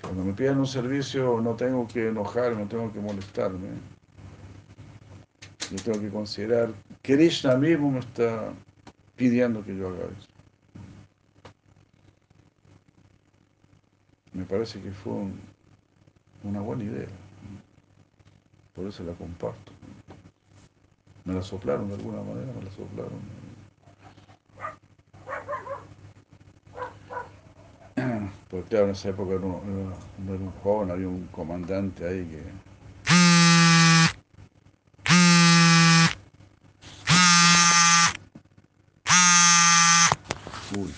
cuando 0.00 0.24
me 0.24 0.32
piden 0.32 0.58
un 0.58 0.66
servicio 0.66 1.40
no 1.40 1.54
tengo 1.54 1.86
que 1.86 2.08
enojarme, 2.08 2.62
no 2.62 2.68
tengo 2.68 2.92
que 2.92 3.00
molestarme. 3.00 3.68
Yo 5.70 5.78
tengo 5.78 6.00
que 6.00 6.10
considerar 6.10 6.72
que 7.02 7.16
Krishna 7.16 7.56
mismo 7.56 7.90
me 7.90 8.00
está 8.00 8.52
pidiendo 9.16 9.64
que 9.64 9.76
yo 9.76 9.88
haga 9.88 10.04
eso. 10.04 10.28
Me 14.32 14.44
parece 14.44 14.80
que 14.80 14.90
fue 14.90 15.12
una 16.42 16.60
buena 16.60 16.84
idea. 16.84 17.23
Por 18.74 18.86
eso 18.86 19.04
la 19.04 19.12
comparto. 19.12 19.72
Me 21.24 21.32
la 21.32 21.42
soplaron 21.42 21.88
de 21.88 21.94
alguna 21.94 22.22
manera, 22.22 22.52
me 22.52 22.64
la 22.64 22.70
soplaron. 22.72 23.20
Porque 28.50 28.68
claro, 28.68 28.86
en 28.86 28.90
esa 28.92 29.10
época 29.10 29.34
no, 29.40 29.62
era 30.28 30.38
un 30.42 30.52
joven, 30.62 30.90
había 30.90 31.08
un 31.08 31.26
comandante 31.28 32.06
ahí 32.06 32.24
que... 32.26 32.42
Uy. 40.76 40.92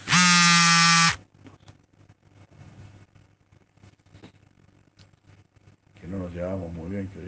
no 6.07 6.19
nos 6.19 6.33
llevamos 6.33 6.73
muy 6.73 6.91
bien, 6.91 7.09
que 7.09 7.21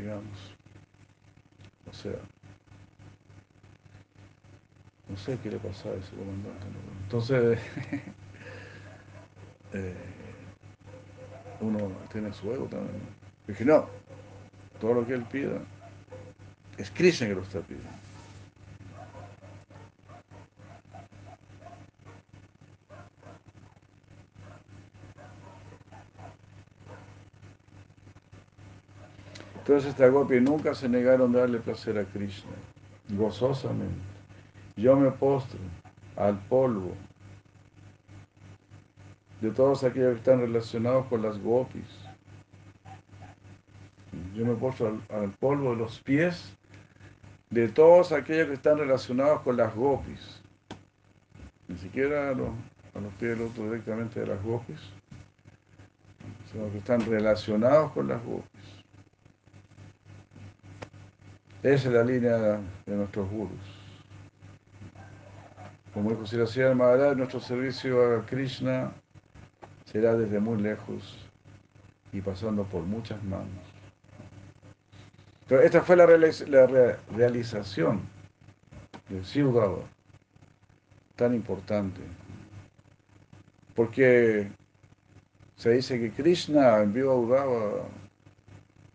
O 1.91 1.93
sea, 1.93 2.13
no 5.09 5.17
sé 5.17 5.39
qué 5.43 5.51
le 5.51 5.59
pasaba 5.59 5.95
a 5.95 5.99
ese 5.99 6.11
comandante. 6.11 6.67
Entonces, 7.05 7.59
eh, 9.73 9.95
uno 11.61 11.91
tiene 12.13 12.33
su 12.33 12.53
ego 12.53 12.67
también. 12.67 13.01
Dije, 13.47 13.65
no, 13.65 13.89
todo 14.81 14.95
lo 14.95 15.07
que 15.07 15.15
él 15.15 15.25
pida, 15.25 15.61
es 16.77 16.91
Krishna 16.91 17.29
que 17.29 17.35
lo 17.35 17.43
está 17.43 17.61
pidiendo. 17.61 18.08
Entonces 29.79 29.95
esta 29.95 30.09
gopi 30.09 30.41
nunca 30.41 30.75
se 30.75 30.89
negaron 30.89 31.37
a 31.37 31.39
darle 31.39 31.61
placer 31.61 31.97
a 32.01 32.05
Krishna, 32.05 32.51
gozosamente. 33.11 33.95
Yo 34.77 34.97
me 34.97 35.09
postro 35.13 35.61
al 36.17 36.37
polvo 36.49 36.95
de 39.41 39.53
todos 39.53 39.85
aquellos 39.85 40.15
que 40.15 40.19
están 40.19 40.41
relacionados 40.41 41.07
con 41.07 41.23
las 41.23 41.39
gopis. 41.41 41.87
Yo 44.35 44.45
me 44.45 44.57
postro 44.57 45.01
al, 45.11 45.31
polvo 45.39 45.71
de 45.71 45.77
los 45.77 46.01
pies 46.01 46.57
de 47.51 47.69
todos 47.69 48.11
aquellos 48.11 48.49
que 48.49 48.55
están 48.55 48.79
relacionados 48.79 49.43
con 49.43 49.57
las 49.57 49.73
gopis. 49.77 50.43
Ni 51.69 51.79
siquiera 51.79 52.31
a 52.31 52.33
los, 52.33 52.49
a 52.97 53.01
los 53.01 53.13
pies 53.15 53.39
del 53.39 53.47
otro 53.47 53.63
directamente 53.63 54.19
de 54.19 54.27
las 54.27 54.43
gopis, 54.43 54.81
sino 56.51 56.69
que 56.73 56.79
están 56.79 57.01
relacionados 57.03 57.93
con 57.93 58.09
las 58.09 58.21
gopis. 58.25 58.58
Esa 61.63 61.89
es 61.89 61.95
la 61.95 62.05
línea 62.05 62.61
de 62.87 62.97
nuestros 62.97 63.29
gurus. 63.31 63.79
Como 65.93 66.11
dijo 66.11 66.25
Siracía 66.25 66.73
Maharaj, 66.73 67.17
nuestro 67.17 67.41
servicio 67.41 68.19
a 68.19 68.27
Krishna 68.27 68.93
será 69.85 70.15
desde 70.15 70.39
muy 70.39 70.63
lejos 70.63 71.19
y 72.13 72.21
pasando 72.21 72.63
por 72.63 72.83
muchas 72.83 73.23
manos. 73.25 73.49
Pero 75.49 75.63
esta 75.63 75.83
fue 75.83 75.97
la, 75.97 76.07
realización 76.07 78.03
del 79.09 79.25
Siddhava, 79.25 79.83
tan 81.17 81.35
importante, 81.35 82.03
porque 83.75 84.49
se 85.57 85.71
dice 85.71 85.99
que 85.99 86.13
Krishna 86.13 86.79
envió 86.79 87.11
a 87.11 87.17
Udava 87.17 87.89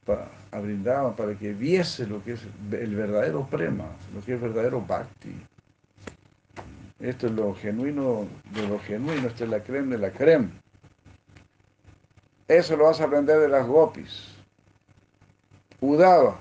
para 0.06 0.43
brindaban 0.60 1.16
para 1.16 1.38
que 1.38 1.54
viese 1.54 2.06
lo 2.06 2.24
que 2.24 2.34
es 2.34 2.42
el 2.72 2.96
verdadero 2.96 3.46
prema, 3.48 3.86
lo 4.14 4.22
que 4.22 4.36
es 4.36 4.42
verdadero 4.42 4.82
bhakti. 4.82 5.36
Esto 7.00 7.28
es 7.28 7.34
lo 7.34 7.54
genuino 7.56 8.28
de 8.54 8.68
lo 8.68 8.80
genuino, 8.80 9.28
esto 9.28 9.44
es 9.44 9.50
la 9.50 9.64
creme 9.64 9.96
de 9.96 10.02
la 10.02 10.12
creme. 10.12 10.50
Eso 12.48 12.78
lo 12.78 12.86
vas 12.86 13.02
a 13.02 13.06
aprender 13.06 13.40
de 13.40 13.50
las 13.50 13.68
gopis. 13.68 14.36
Udava. 15.82 16.40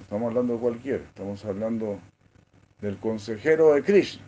Estamos 0.00 0.28
hablando 0.28 0.54
de 0.54 0.58
cualquiera, 0.58 1.04
estamos 1.04 1.44
hablando 1.44 1.98
del 2.80 2.98
consejero 2.98 3.74
de 3.74 3.82
Krishna. 3.82 4.24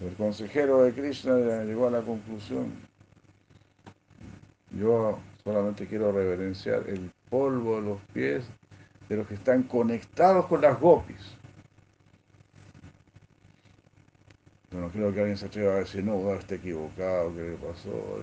El 0.00 0.14
consejero 0.14 0.82
de 0.82 0.92
Krishna 0.92 1.36
llegó 1.64 1.86
a 1.86 1.90
la 1.90 2.00
conclusión. 2.00 2.72
Yo 4.72 5.18
Solamente 5.44 5.86
quiero 5.86 6.12
reverenciar 6.12 6.88
el 6.88 7.10
polvo 7.28 7.76
de 7.76 7.82
los 7.82 8.00
pies 8.12 8.44
de 9.08 9.16
los 9.16 9.26
que 9.26 9.34
están 9.34 9.62
conectados 9.64 10.46
con 10.46 10.60
las 10.60 10.78
gopis. 10.78 11.36
no 14.72 14.88
creo 14.88 15.12
que 15.12 15.20
alguien 15.20 15.36
se 15.36 15.46
atreva 15.46 15.74
a 15.74 15.78
decir, 15.78 16.04
no, 16.04 16.32
está 16.34 16.54
equivocado, 16.54 17.34
¿qué 17.34 17.42
le 17.42 17.56
pasó? 17.56 18.20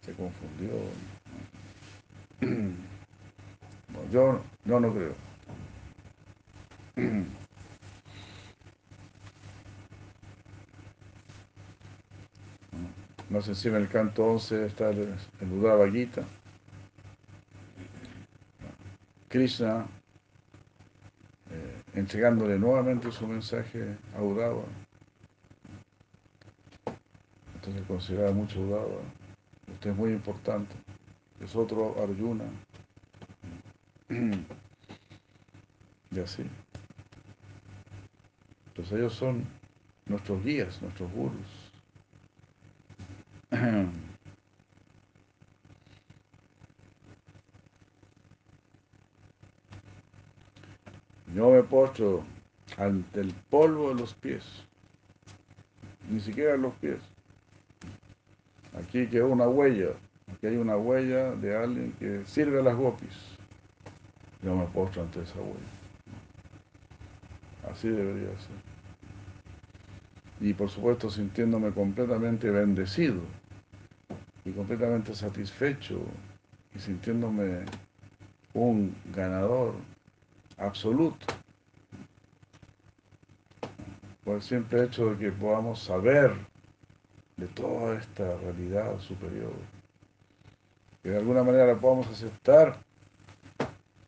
Se 0.00 0.12
confundió. 0.12 0.72
yo, 4.12 4.40
yo 4.64 4.80
no 4.80 4.92
creo. 4.92 5.14
Más 13.34 13.48
encima 13.48 13.78
el 13.78 13.88
canto 13.88 14.24
11 14.24 14.66
está 14.66 14.90
el, 14.90 15.12
el 15.40 15.92
Gita. 15.92 16.22
Krishna, 19.26 19.86
eh, 21.50 21.82
entregándole 21.94 22.56
nuevamente 22.60 23.10
su 23.10 23.26
mensaje 23.26 23.96
a 24.16 24.22
Udava. 24.22 24.62
Entonces 27.56 27.82
consideraba 27.88 28.30
mucho 28.30 28.60
Udava. 28.60 29.02
Usted 29.72 29.90
es 29.90 29.96
muy 29.96 30.12
importante. 30.12 30.76
Es 31.40 31.56
otro 31.56 32.00
Arjuna. 32.00 32.44
Y 36.12 36.20
así. 36.20 36.44
Entonces 38.68 38.92
ellos 38.96 39.14
son 39.14 39.44
nuestros 40.06 40.44
guías, 40.44 40.80
nuestros 40.80 41.10
gurus. 41.10 41.63
Yo 51.34 51.50
me 51.50 51.62
postro 51.62 52.24
ante 52.76 53.20
el 53.20 53.32
polvo 53.50 53.90
de 53.90 53.96
los 54.00 54.14
pies, 54.14 54.44
ni 56.10 56.18
siquiera 56.20 56.56
los 56.56 56.74
pies. 56.74 56.98
Aquí 58.76 59.06
quedó 59.06 59.28
una 59.28 59.46
huella, 59.46 59.90
aquí 60.32 60.48
hay 60.48 60.56
una 60.56 60.76
huella 60.76 61.36
de 61.36 61.56
alguien 61.56 61.92
que 61.98 62.24
sirve 62.26 62.58
a 62.60 62.62
las 62.62 62.76
gopis. 62.76 63.16
Yo 64.42 64.56
me 64.56 64.66
postro 64.66 65.02
ante 65.02 65.22
esa 65.22 65.38
huella. 65.38 65.54
Así 67.70 67.88
debería 67.88 68.36
ser. 68.38 68.56
Y 70.40 70.54
por 70.54 70.70
supuesto 70.70 71.08
sintiéndome 71.08 71.70
completamente 71.70 72.50
bendecido 72.50 73.20
y 74.44 74.52
completamente 74.52 75.14
satisfecho 75.14 76.00
y 76.74 76.78
sintiéndome 76.78 77.64
un 78.52 78.94
ganador 79.12 79.74
absoluto. 80.58 81.26
Por 84.24 84.36
el 84.36 84.42
simple 84.42 84.84
hecho 84.84 85.10
de 85.10 85.18
que 85.18 85.32
podamos 85.32 85.80
saber 85.80 86.34
de 87.36 87.46
toda 87.48 87.98
esta 87.98 88.36
realidad 88.38 88.98
superior, 89.00 89.52
que 91.02 91.10
de 91.10 91.18
alguna 91.18 91.42
manera 91.42 91.66
la 91.66 91.76
podamos 91.76 92.06
aceptar 92.08 92.78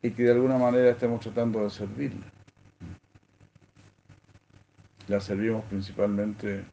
y 0.02 0.10
que 0.10 0.22
de 0.22 0.32
alguna 0.32 0.56
manera 0.56 0.90
estemos 0.90 1.20
tratando 1.20 1.62
de 1.62 1.70
servirla. 1.70 2.26
La 5.08 5.20
servimos 5.20 5.64
principalmente 5.64 6.64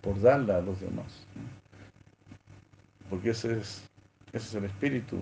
por 0.00 0.20
darla 0.20 0.56
a 0.56 0.60
los 0.60 0.80
demás. 0.80 1.26
Porque 3.10 3.30
ese 3.30 3.58
es, 3.60 3.88
ese 4.32 4.46
es 4.48 4.54
el 4.54 4.64
espíritu 4.64 5.18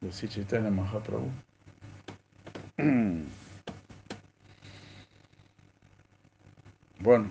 de 0.00 0.12
Sichaitanya 0.12 0.70
Mahaprabhu. 0.70 1.30
Bueno, 6.98 7.30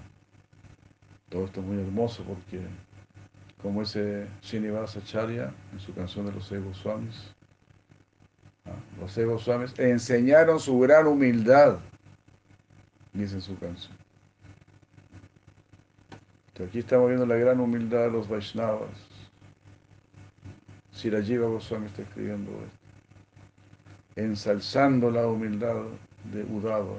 todo 1.28 1.44
esto 1.46 1.60
es 1.60 1.66
muy 1.66 1.84
hermoso 1.84 2.24
porque, 2.24 2.62
como 3.62 3.82
ese 3.82 4.26
Srinivasa 4.42 5.00
Acharya 5.00 5.54
en 5.74 5.80
su 5.82 5.94
canción 5.94 6.26
de 6.28 6.32
los 6.32 6.48
seis 6.48 6.64
Goswamis, 6.64 7.36
los 8.98 9.12
seis 9.12 9.28
Goswamis 9.28 9.78
enseñaron 9.78 10.62
su 10.62 10.80
gran 10.80 11.08
humildad, 11.08 11.80
dice 13.12 13.36
en 13.36 13.42
su 13.42 13.60
canción. 13.60 13.98
Aquí 16.66 16.80
estamos 16.80 17.10
viendo 17.10 17.26
la 17.26 17.36
gran 17.36 17.60
humildad 17.60 18.04
de 18.04 18.12
los 18.12 18.30
Vaishnavas. 18.30 19.15
Sirajiva 20.96 21.48
Goswami 21.48 21.86
está 21.88 22.02
escribiendo 22.02 22.52
esto 22.52 22.86
ensalzando 24.16 25.12
la 25.12 25.28
humildad 25.28 25.76
de 26.32 26.44
Udava, 26.44 26.96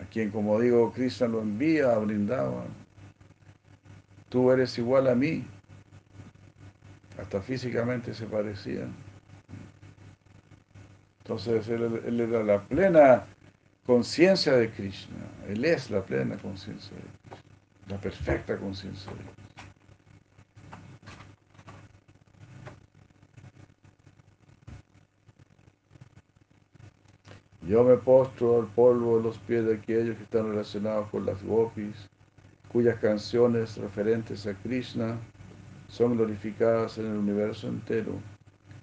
a 0.00 0.04
quien, 0.06 0.30
como 0.30 0.60
digo, 0.60 0.92
Krishna 0.92 1.26
lo 1.26 1.42
envía 1.42 1.92
a 1.92 1.98
Brindavan. 1.98 2.68
Tú 4.28 4.50
eres 4.50 4.78
igual 4.78 5.08
a 5.08 5.14
mí, 5.14 5.44
hasta 7.18 7.40
físicamente 7.40 8.14
se 8.14 8.26
parecían. 8.26 8.94
Entonces 11.22 11.68
él, 11.68 12.00
él 12.06 12.20
era 12.20 12.44
la 12.44 12.62
plena 12.62 13.26
conciencia 13.84 14.52
de 14.52 14.70
Krishna, 14.70 15.16
él 15.48 15.64
es 15.64 15.90
la 15.90 16.02
plena 16.02 16.36
conciencia 16.36 16.96
de 16.96 17.02
Krishna, 17.02 17.42
la 17.88 18.00
perfecta 18.00 18.56
conciencia 18.56 19.10
de 19.10 19.18
Krishna. 19.18 19.45
Yo 27.66 27.82
me 27.82 27.96
postro 27.96 28.60
al 28.60 28.66
polvo 28.68 29.16
de 29.16 29.24
los 29.24 29.38
pies 29.38 29.66
de 29.66 29.74
aquellos 29.74 30.16
que 30.16 30.22
están 30.22 30.50
relacionados 30.50 31.10
con 31.10 31.26
las 31.26 31.42
gopis, 31.42 32.08
cuyas 32.68 32.96
canciones 33.00 33.76
referentes 33.76 34.46
a 34.46 34.54
Krishna 34.54 35.18
son 35.88 36.16
glorificadas 36.16 36.96
en 36.98 37.06
el 37.06 37.16
universo 37.16 37.66
entero 37.66 38.12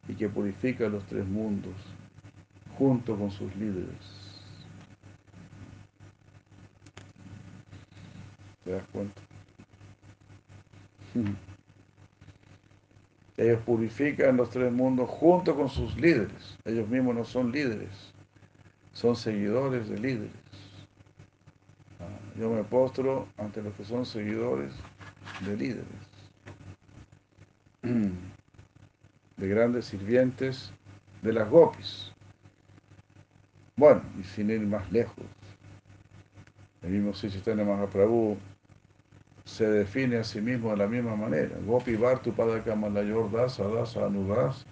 y 0.09 0.15
que 0.15 0.27
purifican 0.27 0.91
los 0.91 1.05
tres 1.05 1.25
mundos 1.25 1.73
junto 2.77 3.17
con 3.17 3.31
sus 3.31 3.55
líderes. 3.55 4.41
¿Te 8.65 8.71
das 8.71 8.83
cuenta? 8.91 9.21
Ellos 13.37 13.61
purifican 13.61 14.35
los 14.35 14.49
tres 14.49 14.73
mundos 14.73 15.09
junto 15.09 15.55
con 15.55 15.69
sus 15.69 15.95
líderes. 15.95 16.57
Ellos 16.65 16.89
mismos 16.89 17.15
no 17.15 17.23
son 17.23 17.49
líderes 17.51 18.12
son 18.93 19.15
seguidores 19.15 19.89
de 19.89 19.99
líderes. 19.99 20.31
Ah, 21.99 22.07
yo 22.39 22.49
me 22.49 22.63
postro 22.63 23.27
ante 23.37 23.61
los 23.61 23.73
que 23.73 23.83
son 23.83 24.05
seguidores 24.05 24.73
de 25.41 25.57
líderes, 25.57 25.85
de 29.37 29.47
grandes 29.47 29.85
sirvientes 29.85 30.71
de 31.21 31.33
las 31.33 31.49
gopis. 31.49 32.11
Bueno, 33.75 34.03
y 34.19 34.23
sin 34.23 34.51
ir 34.51 34.61
más 34.61 34.89
lejos, 34.91 35.25
el 36.83 36.91
mismo 36.91 37.13
Sichitana 37.13 37.63
Mahaprabhu 37.63 38.37
se 39.45 39.67
define 39.67 40.17
a 40.17 40.23
sí 40.23 40.39
mismo 40.41 40.69
de 40.71 40.77
la 40.77 40.87
misma 40.87 41.15
manera. 41.15 41.57
Gopi 41.65 41.95
Bhartu 41.95 42.33
Padakamalayur 42.33 43.31
Dasa 43.31 43.63
Dasa 43.67 44.05
Anudas 44.05 44.65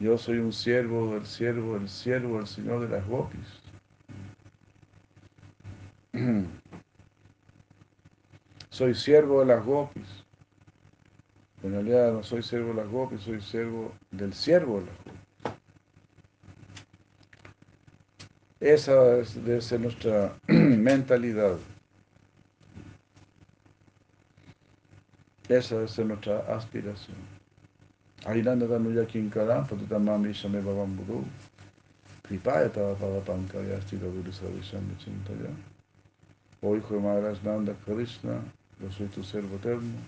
yo 0.00 0.16
soy 0.16 0.38
un 0.38 0.52
siervo 0.52 1.14
del 1.14 1.26
siervo 1.26 1.74
del 1.74 1.88
siervo 1.88 2.36
del 2.36 2.46
Señor 2.46 2.88
de 2.88 2.96
las 2.96 3.06
Gopis. 3.06 3.60
Soy 8.70 8.94
siervo 8.94 9.40
de 9.40 9.46
las 9.46 9.64
Gopis. 9.64 10.24
En 11.64 11.72
realidad 11.72 12.12
no 12.12 12.22
soy 12.22 12.44
siervo 12.44 12.68
de 12.68 12.74
las 12.74 12.88
Gopis, 12.88 13.22
soy 13.22 13.40
siervo 13.40 13.92
del 14.12 14.32
siervo 14.32 14.80
de 14.80 14.86
las 14.86 14.96
Gopis. 15.04 15.18
Esa 18.60 18.94
debe 18.94 19.60
ser 19.60 19.80
nuestra 19.80 20.36
mentalidad. 20.46 21.58
Esa 25.48 25.74
debe 25.76 25.88
ser 25.88 26.06
nuestra 26.06 26.38
aspiración. 26.54 27.37
Ainanda 28.24 28.66
Tanuya 28.66 29.04
Kinkaram, 29.06 29.66
Patutamam 29.68 30.24
Vishame 30.24 30.60
Bhavam 30.62 30.96
Guru, 30.96 31.24
Kripaya 32.24 32.72
Tava 32.72 33.20
Pankaya 33.20 33.80
Stila 33.82 34.10
Guru 34.10 34.32
Sarvisham 34.32 34.84
Chintaya. 34.98 35.54
Oh 36.60 36.74
Hijo 36.74 36.96
de 36.96 37.00
Maharaj 37.00 37.42
Nanda 37.44 37.74
Krishna, 37.84 38.42
yo 38.80 38.90
soy 38.90 39.06
tu 39.06 39.22
servo 39.22 39.56
eterno, 39.56 39.98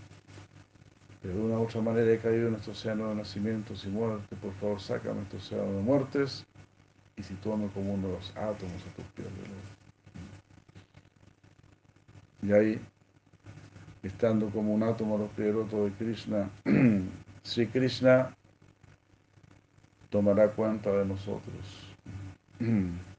de 1.22 1.32
una 1.32 1.58
u 1.58 1.62
otra 1.64 1.80
manera 1.80 2.12
he 2.12 2.18
caído 2.18 2.48
en 2.48 2.54
este 2.56 2.72
océano 2.72 3.10
de 3.10 3.14
nacimientos 3.14 3.84
y 3.84 3.88
muerte, 3.88 4.34
por 4.36 4.52
favor 4.54 4.80
sácame 4.80 5.22
este 5.22 5.36
océano 5.36 5.72
de 5.72 5.82
muertes 5.82 6.44
y 7.16 7.22
sitúame 7.22 7.68
como 7.68 7.94
uno 7.94 8.08
de 8.08 8.14
los 8.14 8.30
átomos 8.36 8.82
a 8.82 8.96
tus 8.96 9.04
pies 9.14 9.28
de 12.42 12.48
Y 12.48 12.52
ahí, 12.52 12.80
estando 14.02 14.50
como 14.50 14.74
un 14.74 14.82
átomo 14.82 15.16
a 15.16 15.18
los 15.20 15.30
pies 15.30 15.54
de 15.54 15.92
Krishna, 15.98 16.50
Sri 17.42 17.66
Krishna 17.66 18.36
tomará 20.10 20.50
cuenta 20.50 20.90
de 20.92 21.04
nosotros. 21.04 21.94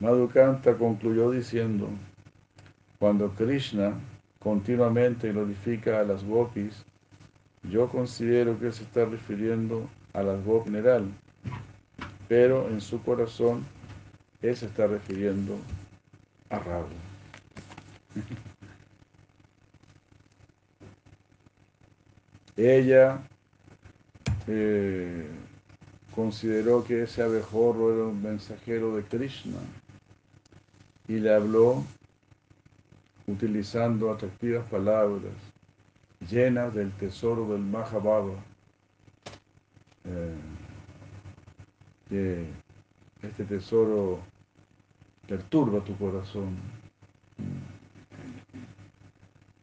Madhukanta 0.00 0.76
concluyó 0.76 1.30
diciendo, 1.30 1.88
cuando 2.98 3.30
Krishna 3.30 3.94
continuamente 4.38 5.32
glorifica 5.32 6.00
a 6.00 6.04
las 6.04 6.22
gopis, 6.22 6.84
yo 7.62 7.88
considero 7.88 8.58
que 8.58 8.70
se 8.70 8.82
está 8.84 9.06
refiriendo 9.06 9.88
a 10.12 10.22
las 10.22 10.44
gopis 10.44 10.74
pero 12.28 12.68
en 12.68 12.80
su 12.80 13.02
corazón 13.02 13.64
él 14.44 14.54
se 14.54 14.66
está 14.66 14.86
refiriendo 14.86 15.56
a 16.50 16.58
Raúl. 16.58 16.92
Ella 22.54 23.26
eh, 24.46 25.26
consideró 26.14 26.84
que 26.84 27.04
ese 27.04 27.22
abejorro 27.22 27.94
era 27.94 28.04
un 28.04 28.22
mensajero 28.22 28.94
de 28.94 29.04
Krishna 29.04 29.60
y 31.08 31.14
le 31.14 31.32
habló 31.32 31.82
utilizando 33.26 34.12
atractivas 34.12 34.68
palabras 34.68 35.32
llenas 36.28 36.74
del 36.74 36.92
tesoro 36.92 37.50
del 37.50 37.62
Mahabharata. 37.62 38.44
Eh, 40.04 40.34
que 42.10 42.46
este 43.22 43.44
tesoro 43.44 44.33
perturba 45.26 45.82
tu 45.84 45.96
corazón 45.96 46.56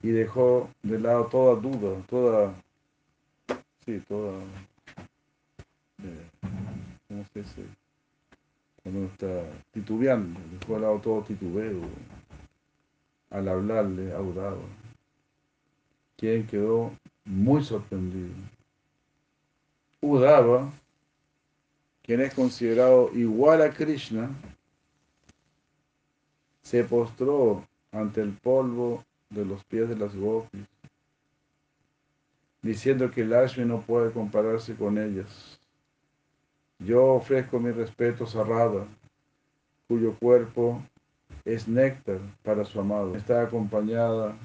y 0.04 0.10
dejó 0.10 0.70
de 0.82 1.00
lado 1.00 1.26
toda 1.28 1.56
duda, 1.56 2.02
toda, 2.10 2.54
sí, 3.86 4.02
toda, 4.08 4.40
eh, 6.04 6.30
¿cómo 7.08 7.26
se 7.34 7.42
dice? 7.42 7.66
Cuando 8.82 9.06
está 9.06 9.44
titubeando, 9.72 10.40
dejó 10.60 10.74
de 10.74 10.80
lado 10.80 11.00
todo 11.00 11.22
titubeo 11.22 11.82
al 13.30 13.48
hablarle 13.48 14.12
a 14.14 14.20
Udava, 14.20 14.58
quien 16.18 16.48
quedó 16.48 16.92
muy 17.26 17.64
sorprendido. 17.64 18.34
Udava, 20.02 20.74
quien 22.02 22.22
es 22.22 22.34
considerado 22.34 23.12
igual 23.14 23.62
a 23.62 23.72
Krishna, 23.72 24.32
se 26.72 26.86
postró 26.86 27.68
ante 27.92 28.22
el 28.22 28.32
polvo 28.32 29.04
de 29.30 29.44
los 29.44 29.62
pies 29.66 29.90
de 29.90 29.98
las 29.98 30.16
gopis, 30.16 30.66
diciendo 32.62 33.12
que 33.12 33.26
Lakshmi 33.26 33.66
no 33.66 33.82
puede 33.82 34.14
compararse 34.14 34.74
con 34.78 34.98
ellas. 34.98 35.60
Yo 36.80 37.16
ofrezco 37.16 37.60
mis 37.60 37.76
respetos 37.76 38.38
a 38.38 38.46
Radha, 38.46 38.88
cuyo 39.90 40.16
cuerpo 40.18 40.82
es 41.44 41.68
néctar 41.68 42.20
para 42.42 42.64
su 42.64 42.80
amado. 42.80 43.18
Está 43.18 43.42
acompañada 43.42 44.38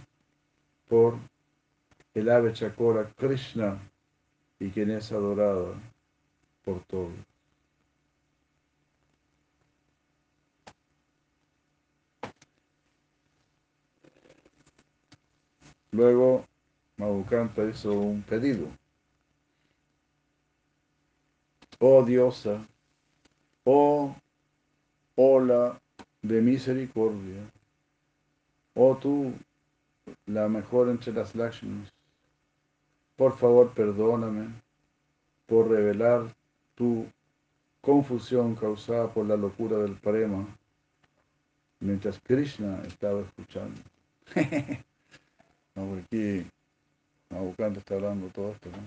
por 0.88 1.14
el 2.12 2.28
ave 2.28 2.52
chakora 2.52 3.08
Krishna 3.16 3.78
y 4.58 4.70
quien 4.70 4.90
es 4.90 5.12
adorada 5.12 5.74
por 6.64 6.80
todos. 6.86 7.35
Luego, 15.96 16.44
Madhukanta 16.98 17.64
hizo 17.64 17.90
un 17.98 18.22
pedido. 18.22 18.68
Oh 21.78 22.04
diosa, 22.04 22.66
oh 23.64 24.14
ola 25.14 25.80
de 26.20 26.42
misericordia, 26.42 27.50
oh 28.74 28.94
tú, 28.98 29.32
la 30.26 30.48
mejor 30.48 30.90
entre 30.90 31.14
las 31.14 31.34
Lakshmis, 31.34 31.90
por 33.16 33.38
favor 33.38 33.72
perdóname 33.72 34.48
por 35.46 35.70
revelar 35.70 36.26
tu 36.74 37.06
confusión 37.80 38.54
causada 38.54 39.10
por 39.14 39.24
la 39.24 39.36
locura 39.36 39.78
del 39.78 39.96
prema 39.96 40.46
mientras 41.80 42.20
Krishna 42.20 42.82
estaba 42.86 43.22
escuchando. 43.22 43.80
No, 45.76 45.84
porque 45.84 46.02
aquí 46.02 46.50
Nabucante 47.30 47.80
está 47.80 47.94
hablando 47.94 48.28
todo 48.28 48.52
esto, 48.52 48.70
¿no? 48.70 48.78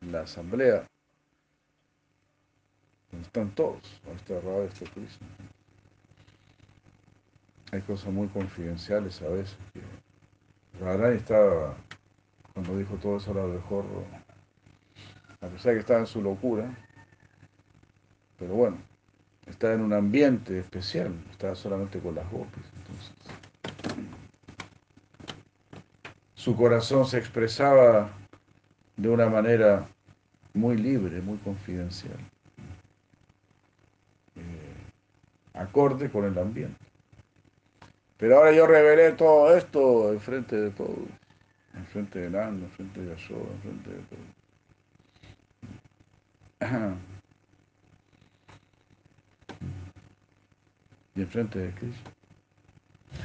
En 0.00 0.12
la 0.12 0.20
asamblea, 0.20 0.86
donde 3.10 3.26
están 3.26 3.50
todos, 3.56 3.82
está 4.16 4.40
Radha, 4.40 4.64
está 4.64 4.86
Krishna. 4.92 5.26
Hay 7.72 7.82
cosas 7.82 8.12
muy 8.12 8.28
confidenciales 8.28 9.20
a 9.20 9.28
veces. 9.28 9.56
Que 9.72 11.16
estaba, 11.16 11.76
cuando 12.54 12.78
dijo 12.78 12.94
todo 12.96 13.16
eso 13.16 13.32
a 13.32 13.46
de 13.46 13.60
Jorro, 13.62 14.04
a 15.40 15.46
pesar 15.48 15.72
de 15.72 15.74
que 15.74 15.80
estaba 15.80 16.00
en 16.00 16.06
su 16.06 16.22
locura, 16.22 16.72
pero 18.38 18.54
bueno, 18.54 18.78
está 19.46 19.74
en 19.74 19.80
un 19.80 19.92
ambiente 19.92 20.60
especial, 20.60 21.12
estaba 21.32 21.56
solamente 21.56 21.98
con 21.98 22.14
las 22.14 22.30
gopis, 22.30 22.64
entonces 22.76 23.12
su 26.38 26.54
corazón 26.54 27.04
se 27.04 27.18
expresaba 27.18 28.10
de 28.96 29.08
una 29.08 29.28
manera 29.28 29.88
muy 30.54 30.76
libre, 30.76 31.20
muy 31.20 31.36
confidencial, 31.38 32.16
eh, 34.36 34.76
acorde 35.54 36.08
con 36.08 36.26
el 36.26 36.38
ambiente. 36.38 36.78
Pero 38.18 38.36
ahora 38.36 38.52
yo 38.52 38.68
revelé 38.68 39.12
todo 39.12 39.56
esto 39.56 40.12
en 40.12 40.20
frente 40.20 40.54
de 40.54 40.70
todos, 40.70 41.08
en 41.74 41.84
frente 41.86 42.20
de 42.20 42.30
Nando, 42.30 42.66
en 42.66 42.70
frente 42.70 43.00
de 43.00 43.08
Yashoda, 43.08 43.52
en 43.54 43.60
frente 43.60 43.90
de 43.90 44.02
todo. 44.02 44.20
Y 51.16 51.22
en 51.22 51.28
frente 51.28 51.58
de 51.58 51.72
Cristo. 51.74 52.10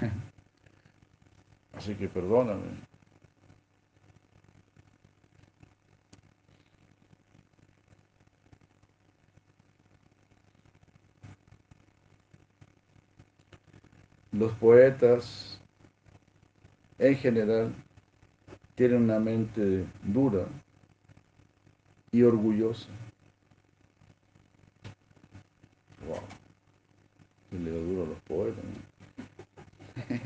Así 1.74 1.94
que 1.94 2.08
perdóname. 2.08 2.93
Los 14.34 14.52
poetas 14.54 15.62
en 16.98 17.16
general 17.16 17.72
tienen 18.74 19.04
una 19.04 19.20
mente 19.20 19.86
dura 20.02 20.48
y 22.12 22.24
orgullosa. 22.24 22.90
Wow. 26.08 26.18
¿Qué 27.52 27.60
le 27.60 27.72
duro 27.72 28.04
a 28.04 28.08
los 28.08 28.20
poetas? 28.22 28.64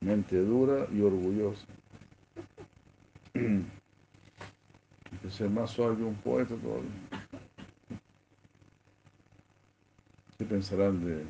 mente 0.00 0.38
dura 0.38 0.86
y 0.90 1.02
orgullosa. 1.02 1.66
Que 5.22 5.30
ser 5.30 5.48
más 5.48 5.70
suave 5.70 5.96
que 5.96 6.02
un 6.02 6.16
poeta 6.16 6.54
todavía. 6.56 6.90
¿Qué 10.36 10.44
pensarán 10.44 11.02
de 11.02 11.24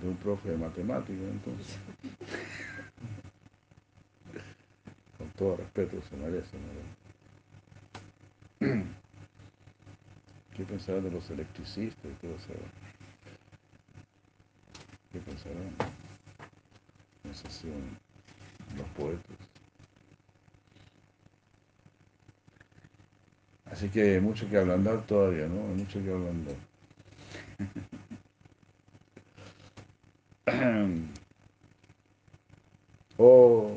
de 0.00 0.08
un 0.08 0.16
profe 0.16 0.50
de 0.50 0.56
matemáticas, 0.56 1.22
entonces. 1.22 1.78
Con 5.18 5.28
todo 5.30 5.56
respeto 5.56 6.00
se 6.08 6.16
merece, 6.16 6.56
¿no? 8.60 8.66
¿Qué 10.56 10.64
pensarán 10.64 11.04
de 11.04 11.10
los 11.10 11.28
electricistas? 11.30 12.12
¿Qué, 12.20 12.28
¿Qué 15.12 15.20
pensarán? 15.20 15.74
Esos 17.30 17.52
son 17.52 17.98
los 18.76 18.86
poetas. 18.88 19.36
Así 23.70 23.88
que 23.88 24.14
hay 24.14 24.20
mucho 24.20 24.48
que 24.48 24.58
ablandar 24.58 25.06
todavía, 25.06 25.46
¿no? 25.46 25.60
Hay 25.68 25.76
mucho 25.76 26.02
que 26.02 26.10
ablandar. 26.10 26.56
oh, 33.16 33.76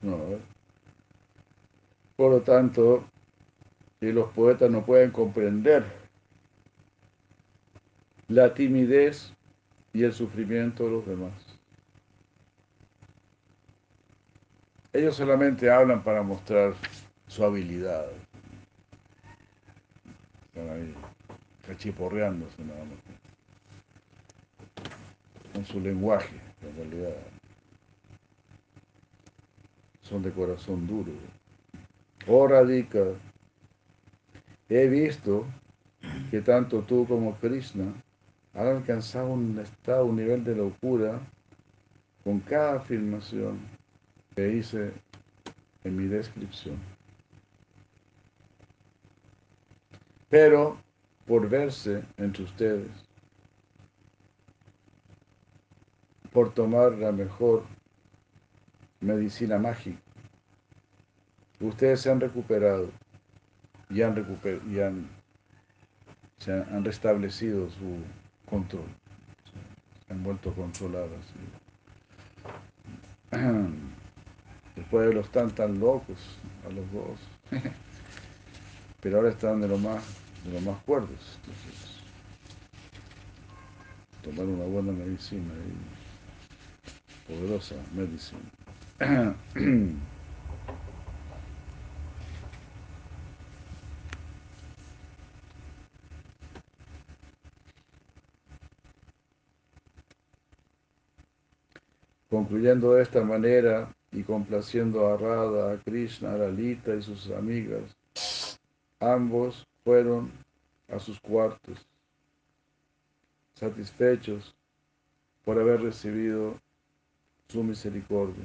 no, 0.00 0.18
Por 2.16 2.32
lo 2.32 2.40
tanto, 2.62 3.04
los 4.00 4.30
poetas 4.32 4.70
no 4.70 4.84
pueden 4.84 5.10
comprender 5.10 5.84
la 8.28 8.54
timidez 8.54 9.32
y 9.92 10.04
el 10.04 10.12
sufrimiento 10.12 10.84
de 10.84 10.90
los 10.90 11.06
demás. 11.06 11.32
Ellos 14.92 15.16
solamente 15.16 15.70
hablan 15.70 16.04
para 16.04 16.22
mostrar 16.22 16.74
su 17.26 17.44
habilidad. 17.44 18.06
Están 20.46 20.70
ahí 20.70 20.94
cachiporreándose 21.66 22.62
nada 22.64 22.84
más 22.84 22.98
con 25.52 25.64
su 25.66 25.80
lenguaje, 25.80 26.40
en 26.62 26.76
realidad 26.76 27.16
son 30.02 30.22
de 30.22 30.30
corazón 30.30 30.86
duro 30.86 31.12
oh 32.26 32.46
Radhika, 32.46 33.14
he 34.68 34.88
visto 34.88 35.46
que 36.30 36.40
tanto 36.40 36.82
tú 36.82 37.06
como 37.06 37.34
Krishna 37.36 37.92
han 38.54 38.66
alcanzado 38.66 39.28
un 39.28 39.58
estado, 39.58 40.06
un 40.06 40.16
nivel 40.16 40.44
de 40.44 40.56
locura 40.56 41.20
con 42.24 42.40
cada 42.40 42.76
afirmación 42.76 43.60
que 44.34 44.52
hice 44.52 44.92
en 45.84 45.96
mi 45.96 46.06
descripción. 46.06 46.78
Pero 50.28 50.78
por 51.26 51.48
verse 51.48 52.02
entre 52.16 52.44
ustedes, 52.44 52.90
por 56.32 56.54
tomar 56.54 56.92
la 56.92 57.12
mejor 57.12 57.64
medicina 59.00 59.58
mágica, 59.58 60.11
ustedes 61.62 62.00
se 62.00 62.10
han 62.10 62.20
recuperado 62.20 62.90
y 63.88 64.02
han, 64.02 64.16
recuper 64.16 64.60
y 64.70 64.80
han, 64.80 65.08
se 66.38 66.52
han, 66.52 66.84
restablecido 66.84 67.68
su 67.70 67.98
control, 68.48 68.86
se 70.06 70.12
han 70.12 70.22
vuelto 70.22 70.52
controladas. 70.54 71.20
Después 74.76 75.08
de 75.08 75.14
los 75.14 75.30
tan 75.30 75.50
tan 75.50 75.78
locos, 75.78 76.18
a 76.66 76.70
los 76.70 76.90
dos. 76.92 77.18
Pero 79.00 79.18
ahora 79.18 79.30
están 79.30 79.60
de 79.60 79.68
lo 79.68 79.78
más, 79.78 80.02
de 80.44 80.52
lo 80.52 80.60
más 80.60 80.80
cuerdos. 80.84 81.38
Entonces, 81.40 81.98
tomar 84.22 84.46
una 84.46 84.64
buena 84.64 84.92
medicina 84.92 85.52
y 87.28 87.32
poderosa 87.32 87.74
medicina. 87.94 88.40
Concluyendo 102.32 102.94
de 102.94 103.02
esta 103.02 103.22
manera 103.22 103.94
y 104.10 104.22
complaciendo 104.22 105.06
a 105.06 105.18
Radha, 105.18 105.74
a 105.74 105.76
Krishna, 105.76 106.32
a 106.32 106.38
Lalita 106.38 106.94
y 106.94 107.02
sus 107.02 107.30
amigas, 107.30 108.58
ambos 109.00 109.66
fueron 109.84 110.32
a 110.88 110.98
sus 110.98 111.20
cuartos, 111.20 111.86
satisfechos 113.52 114.54
por 115.44 115.58
haber 115.58 115.82
recibido 115.82 116.58
su 117.48 117.62
misericordia. 117.62 118.44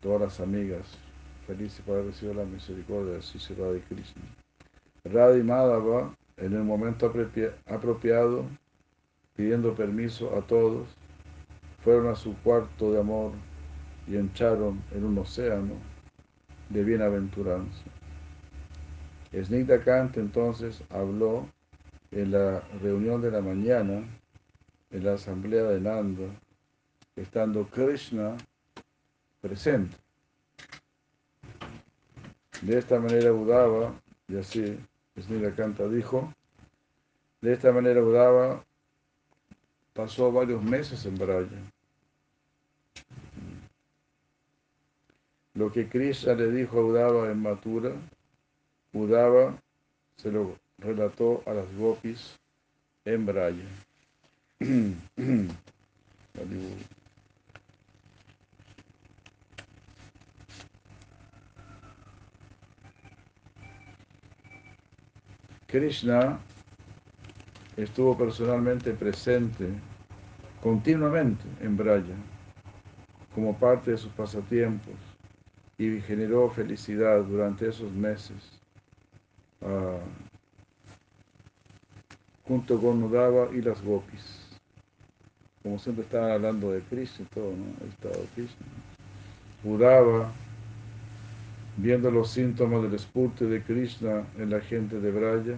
Todas 0.00 0.22
las 0.22 0.40
amigas 0.40 0.98
felices 1.46 1.82
por 1.86 1.94
haber 1.94 2.06
recibido 2.06 2.34
la 2.34 2.50
misericordia 2.50 3.12
de 3.12 3.22
Sri 3.22 3.54
Radha 3.54 3.76
y 3.76 3.80
Krishna. 3.82 4.22
Radha 5.04 5.38
y 5.38 5.44
Madhava, 5.44 6.12
en 6.36 6.54
el 6.54 6.64
momento 6.64 7.12
apropiado, 7.66 8.44
pidiendo 9.40 9.74
permiso 9.74 10.36
a 10.36 10.42
todos, 10.42 10.86
fueron 11.82 12.08
a 12.08 12.14
su 12.14 12.36
cuarto 12.42 12.92
de 12.92 13.00
amor 13.00 13.32
y 14.06 14.16
entraron 14.16 14.82
en 14.92 15.02
un 15.02 15.16
océano 15.16 15.76
de 16.68 16.84
bienaventuranza. 16.84 17.82
Snigdha 19.32 19.82
Kant 19.82 20.18
entonces 20.18 20.82
habló 20.90 21.48
en 22.10 22.32
la 22.32 22.60
reunión 22.82 23.22
de 23.22 23.30
la 23.30 23.40
mañana, 23.40 24.04
en 24.90 25.04
la 25.04 25.14
asamblea 25.14 25.62
de 25.62 25.80
Nanda, 25.80 26.26
estando 27.16 27.64
Krishna 27.64 28.36
presente. 29.40 29.96
De 32.60 32.76
esta 32.76 33.00
manera 33.00 33.32
Udava, 33.32 33.94
y 34.28 34.36
así 34.36 34.78
Snigdha 35.18 35.54
Kanta 35.54 35.88
dijo, 35.88 36.30
de 37.40 37.54
esta 37.54 37.72
manera 37.72 38.02
Udava 38.02 38.66
pasó 40.00 40.32
varios 40.32 40.62
meses 40.62 41.04
en 41.04 41.18
Braya. 41.18 41.58
Lo 45.52 45.70
que 45.70 45.90
Krishna 45.90 46.32
le 46.32 46.50
dijo 46.50 46.78
a 46.78 46.84
Udava 46.86 47.30
en 47.30 47.42
Matura, 47.42 47.92
Udava 48.94 49.60
se 50.16 50.32
lo 50.32 50.56
relató 50.78 51.42
a 51.44 51.52
las 51.52 51.66
gopis 51.76 52.34
en 53.04 53.26
Braya. 53.26 53.68
Krishna 65.66 66.40
estuvo 67.76 68.16
personalmente 68.16 68.94
presente 68.94 69.89
continuamente 70.62 71.44
en 71.60 71.76
Braya 71.76 72.16
como 73.34 73.56
parte 73.58 73.92
de 73.92 73.96
sus 73.96 74.12
pasatiempos 74.12 74.94
y 75.78 76.00
generó 76.00 76.50
felicidad 76.50 77.22
durante 77.22 77.68
esos 77.68 77.90
meses 77.92 78.60
uh, 79.62 80.00
junto 82.44 82.80
con 82.80 83.02
Udava 83.02 83.48
y 83.54 83.62
las 83.62 83.80
gopis. 83.82 84.58
Como 85.62 85.78
siempre 85.78 86.04
estaban 86.04 86.32
hablando 86.32 86.72
de 86.72 86.80
Krishna 86.80 87.24
y 87.24 87.34
todo, 87.34 87.52
¿no? 87.52 87.64
Ahí 87.80 87.88
estaba 87.88 88.24
Krishna. 88.34 88.66
Udava, 89.62 90.32
viendo 91.76 92.10
los 92.10 92.30
síntomas 92.30 92.82
del 92.82 92.94
espurte 92.94 93.46
de 93.46 93.62
Krishna 93.62 94.24
en 94.36 94.50
la 94.50 94.60
gente 94.60 94.98
de 94.98 95.12
Braya, 95.12 95.56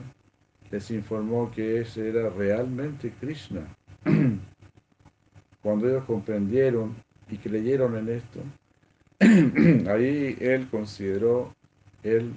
les 0.70 0.90
informó 0.90 1.50
que 1.50 1.80
ese 1.80 2.10
era 2.10 2.28
realmente 2.30 3.12
Krishna. 3.20 3.66
Cuando 5.62 5.88
ellos 5.88 6.04
comprendieron 6.04 6.94
y 7.30 7.38
creyeron 7.38 7.96
en 7.96 8.08
esto, 8.08 8.40
ahí 9.90 10.36
él 10.40 10.68
consideró 10.70 11.54
el 12.02 12.32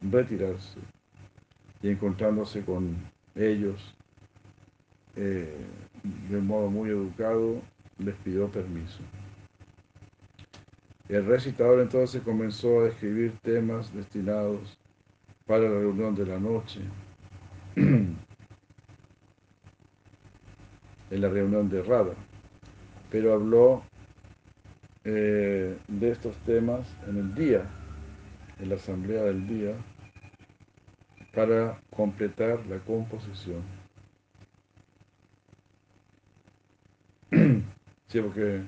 retirarse 0.00 0.78
y 1.82 1.90
encontrándose 1.90 2.64
con 2.64 2.96
ellos 3.36 3.94
eh, 5.16 5.56
de 6.28 6.40
modo 6.40 6.68
muy 6.68 6.90
educado, 6.90 7.62
les 7.98 8.14
pidió 8.16 8.48
permiso. 8.48 8.98
El 11.08 11.26
recitador 11.26 11.80
entonces 11.80 12.22
comenzó 12.22 12.80
a 12.80 12.88
escribir 12.88 13.32
temas 13.42 13.94
destinados 13.94 14.78
para 15.46 15.64
la 15.64 15.78
reunión 15.78 16.14
de 16.14 16.26
la 16.26 16.38
noche, 16.38 16.80
en 17.76 18.16
la 21.10 21.28
reunión 21.28 21.68
de 21.68 21.82
Rada, 21.82 22.14
pero 23.14 23.32
habló 23.32 23.84
eh, 25.04 25.78
de 25.86 26.10
estos 26.10 26.36
temas 26.38 26.84
en 27.06 27.18
el 27.18 27.32
día, 27.36 27.64
en 28.58 28.70
la 28.70 28.74
asamblea 28.74 29.22
del 29.22 29.46
día, 29.46 29.76
para 31.32 31.80
completar 31.94 32.66
la 32.66 32.80
composición. 32.80 33.62
Sí, 38.08 38.20
porque 38.20 38.64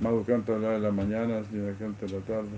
Mago 0.00 0.24
canta 0.24 0.54
en 0.54 0.82
la 0.82 0.90
mañana, 0.90 1.40
Nina 1.50 1.76
canta 1.78 2.06
en 2.06 2.12
la 2.12 2.20
tarde, 2.26 2.56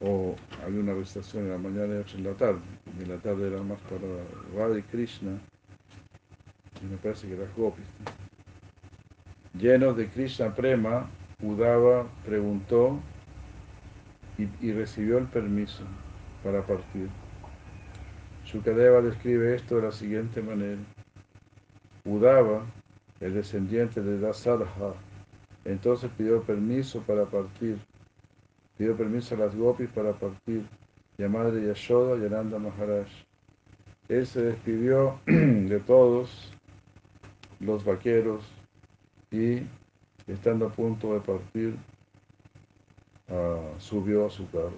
o 0.00 0.34
hay 0.64 0.72
una 0.72 0.94
recitación 0.94 1.44
en 1.44 1.50
la 1.50 1.58
mañana 1.58 1.94
y 1.94 1.98
otra 1.98 2.18
en 2.18 2.24
la 2.24 2.34
tarde. 2.34 2.62
Y 2.98 3.02
en 3.02 3.08
la 3.08 3.18
tarde 3.18 3.46
era 3.48 3.62
más 3.62 3.80
para 3.82 4.00
Radha 4.54 4.78
y 4.78 4.82
me 6.86 6.96
parece 6.98 7.28
que 7.28 7.34
era 7.34 7.46
Gopis. 7.56 7.86
Llenos 9.58 9.96
de 9.96 10.08
Krishna 10.08 10.52
Prema, 10.52 11.08
Udava 11.40 12.08
preguntó 12.26 12.98
y, 14.36 14.72
recibió 14.72 15.18
el 15.18 15.26
permiso 15.26 15.84
para 16.42 16.60
partir. 16.66 17.08
Shukadeva 18.44 19.00
describe 19.00 19.54
esto 19.54 19.76
de 19.76 19.82
la 19.82 19.92
siguiente 19.92 20.42
manera. 20.42 20.80
Udava, 22.04 22.66
el 23.20 23.34
descendiente 23.34 24.02
de 24.02 24.18
Dasarha, 24.18 24.66
entonces 25.64 26.10
pidió 26.18 26.42
permiso 26.42 27.02
para 27.02 27.24
partir. 27.24 27.78
Pidió 28.76 28.96
permiso 28.96 29.36
a 29.36 29.38
las 29.38 29.54
gopis 29.54 29.88
para 29.90 30.14
partir, 30.14 30.66
y 31.16 31.22
a 31.22 31.28
Madre 31.28 31.64
Yashoda 31.64 32.20
y 32.20 32.26
Ananda 32.26 32.58
Maharaj. 32.58 33.06
Él 34.08 34.26
se 34.26 34.42
despidió 34.42 35.20
de 35.26 35.78
todos 35.86 36.52
los 37.60 37.84
vaqueros 37.84 38.44
y, 39.34 39.66
estando 40.26 40.66
a 40.66 40.70
punto 40.70 41.14
de 41.14 41.20
partir, 41.20 41.76
uh, 43.28 43.78
subió 43.78 44.26
a 44.26 44.30
su 44.30 44.48
carro. 44.50 44.72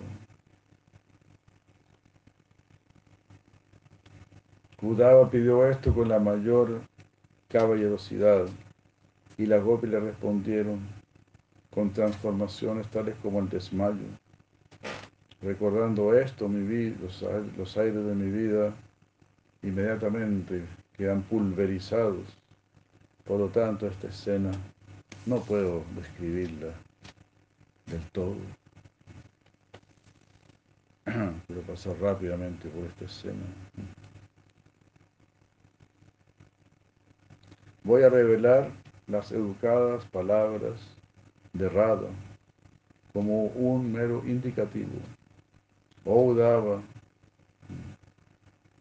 Udava 4.81 5.31
pidió 5.31 5.67
esto 5.69 5.93
con 5.95 6.09
la 6.09 6.19
mayor 6.19 6.81
caballerosidad 7.49 8.47
y 9.39 9.47
las 9.47 9.63
gopis 9.63 9.91
le 9.91 10.01
respondieron 10.01 10.81
con 11.71 11.93
transformaciones 11.93 12.87
tales 12.91 13.17
como 13.23 13.41
el 13.41 13.49
desmayo. 13.49 14.07
Recordando 15.43 16.15
esto, 16.15 16.49
mi 16.49 16.67
vida, 16.67 16.97
los 17.57 17.77
aires 17.77 18.05
de 18.05 18.15
mi 18.15 18.31
vida 18.31 18.75
inmediatamente 19.63 20.65
quedan 20.97 21.23
pulverizados. 21.23 22.25
Por 23.27 23.41
lo 23.41 23.49
tanto, 23.49 23.87
esta 23.87 24.09
escena 24.09 24.53
no 25.27 25.41
puedo 25.41 25.83
describirla 25.97 26.69
del 27.87 28.03
todo. 28.13 28.37
pasar 31.67 31.99
rápidamente 32.01 32.69
por 32.69 32.85
esta 32.85 33.05
escena. 33.05 33.45
Voy 37.83 38.03
a 38.03 38.09
revelar 38.09 38.71
las 39.07 39.31
educadas 39.33 40.05
palabras 40.07 40.81
de 41.53 41.69
Radha 41.69 42.09
como 43.13 43.47
un 43.47 43.93
mero 43.93 44.23
indicativo. 44.27 44.99
Oh 46.05 46.35
Dava, 46.35 46.83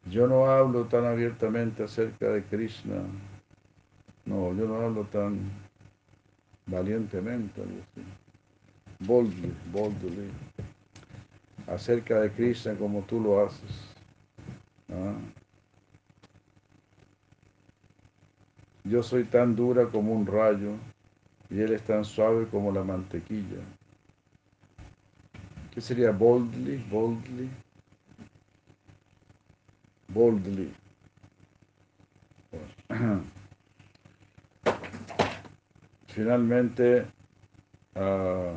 yo 0.09 0.27
no 0.27 0.45
hablo 0.45 0.85
tan 0.85 1.05
abiertamente 1.05 1.83
acerca 1.83 2.29
de 2.29 2.43
Krishna, 2.43 3.03
no, 4.25 4.53
yo 4.55 4.67
no 4.67 4.81
hablo 4.81 5.03
tan 5.05 5.39
valientemente, 6.65 7.61
boldly, 8.99 9.53
boldly, 9.71 10.31
acerca 11.67 12.21
de 12.21 12.31
Krishna 12.31 12.75
como 12.75 13.01
tú 13.03 13.19
lo 13.19 13.45
haces. 13.45 13.93
¿ah? 14.91 15.13
Yo 18.83 19.03
soy 19.03 19.23
tan 19.25 19.55
dura 19.55 19.87
como 19.87 20.13
un 20.13 20.25
rayo 20.25 20.73
y 21.49 21.59
él 21.59 21.73
es 21.73 21.81
tan 21.83 22.03
suave 22.03 22.47
como 22.47 22.71
la 22.71 22.83
mantequilla. 22.83 23.61
¿Qué 25.71 25.81
sería 25.81 26.11
boldly? 26.11 26.77
Boldly. 26.89 27.49
Boldly. 30.07 30.73
Finalmente, 36.15 37.05
uh, 37.95 38.55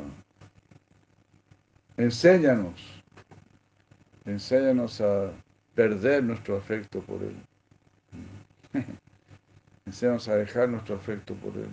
enséñanos, 1.96 3.02
enséñanos 4.24 5.00
a 5.00 5.32
perder 5.74 6.22
nuestro 6.22 6.56
afecto 6.56 7.00
por 7.00 7.20
Él. 7.20 7.34
Enséñanos 9.86 10.28
a 10.28 10.36
dejar 10.36 10.68
nuestro 10.68 10.94
afecto 10.94 11.34
por 11.34 11.56
Él. 11.56 11.68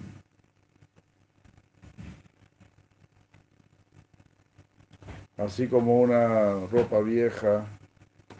Así 5.38 5.68
como 5.68 6.02
una 6.02 6.66
ropa 6.66 7.00
vieja 7.02 7.64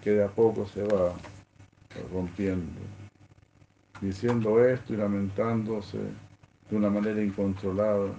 que 0.02 0.14
de 0.14 0.24
a 0.24 0.30
poco 0.30 0.66
se 0.66 0.82
va 0.82 1.14
rompiendo. 2.12 2.82
Diciendo 4.02 4.66
esto 4.66 4.96
y 4.96 4.98
lamentándose 4.98 6.25
de 6.70 6.76
una 6.76 6.90
manera 6.90 7.22
incontrolada, 7.24 8.14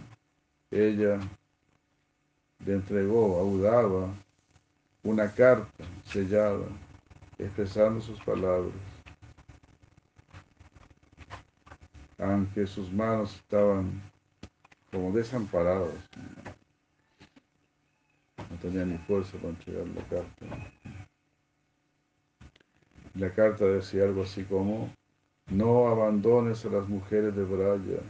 ella 0.70 1.18
le 2.64 2.72
entregó 2.72 3.38
a 3.38 4.11
una 5.03 5.30
carta 5.32 5.84
sellada 6.05 6.66
expresando 7.38 8.01
sus 8.01 8.20
palabras. 8.22 8.72
aunque 12.18 12.66
sus 12.66 12.90
manos 12.92 13.34
estaban 13.36 14.01
como 14.90 15.12
desamparadas. 15.12 15.94
No 18.51 18.57
tenía 18.61 18.84
ni 18.84 18.99
fuerza 18.99 19.36
para 19.36 19.51
entregar 19.51 19.86
la 19.88 20.03
carta. 20.05 20.47
La 23.14 23.34
carta 23.34 23.64
decía 23.64 24.05
algo 24.05 24.22
así 24.22 24.44
como, 24.44 24.90
no 25.49 25.88
abandones 25.88 26.64
a 26.64 26.70
las 26.70 26.88
mujeres 26.88 27.34
de 27.34 27.44
Braya 27.44 28.01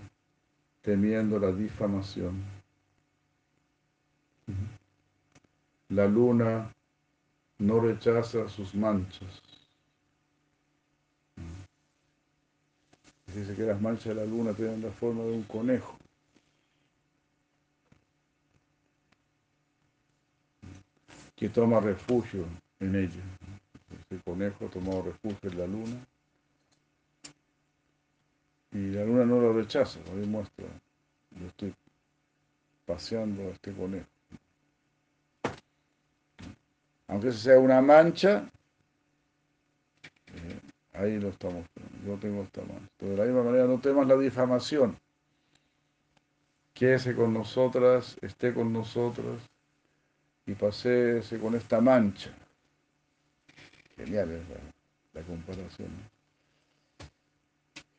temiendo 0.87 1.41
la 1.41 1.51
difamación. 1.51 2.45
La 5.89 6.07
luna 6.07 6.73
no 7.59 7.81
rechaza 7.81 8.49
sus 8.49 8.73
manchas. 8.73 9.43
Dice 13.35 13.57
que 13.57 13.65
las 13.65 13.81
manchas 13.81 14.15
de 14.15 14.15
la 14.15 14.25
luna 14.25 14.53
tienen 14.53 14.81
la 14.81 14.93
forma 14.93 15.25
de 15.25 15.33
un 15.33 15.43
conejo. 15.43 15.99
que 21.35 21.51
toma 21.51 21.81
refugio 21.81 22.47
en 22.81 22.95
ella. 22.95 23.23
El 24.09 24.23
conejo 24.23 24.71
tomó 24.73 25.03
refugio 25.03 25.51
en 25.51 25.59
la 25.59 25.67
luna 25.67 26.07
y 28.77 28.91
la 28.91 29.05
luna 29.05 29.25
no 29.25 29.41
lo 29.41 29.53
rechaza, 29.55 29.99
lo 30.07 30.21
demuestra. 30.21 30.67
Yo 31.31 31.47
estoy 31.47 31.75
paseando 32.85 33.43
este 33.51 33.73
conejo. 33.73 34.07
Aunque 37.09 37.33
sea 37.33 37.59
una 37.59 37.81
mancha, 37.81 38.51
eh, 40.27 40.61
ahí 40.93 41.19
lo 41.19 41.29
estamos 41.29 41.65
yo 42.07 42.17
tengo 42.17 42.43
esta 42.43 42.63
mano. 42.63 42.89
de 43.01 43.17
la 43.17 43.25
misma 43.25 43.43
manera, 43.43 43.65
no 43.65 43.81
temas 43.81 44.07
la 44.07 44.17
difamación. 44.17 44.99
Quédese 46.75 47.15
con 47.15 47.33
nosotras, 47.33 48.17
esté 48.21 48.53
con 48.53 48.73
nosotras 48.73 49.41
y 50.45 50.55
paséese 50.55 51.39
con 51.39 51.55
esta 51.55 51.81
mancha. 51.81 52.31
Genial 53.97 54.31
es 54.31 54.43
la, 55.15 55.23
comparación. 55.23 55.89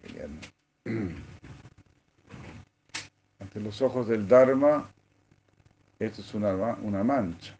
Genial. 0.03 0.29
Ante 3.39 3.59
los 3.59 3.81
ojos 3.81 4.07
del 4.07 4.27
Dharma, 4.27 4.89
esto 5.99 6.21
es 6.21 6.33
una, 6.33 6.53
una 6.81 7.03
mancha. 7.03 7.57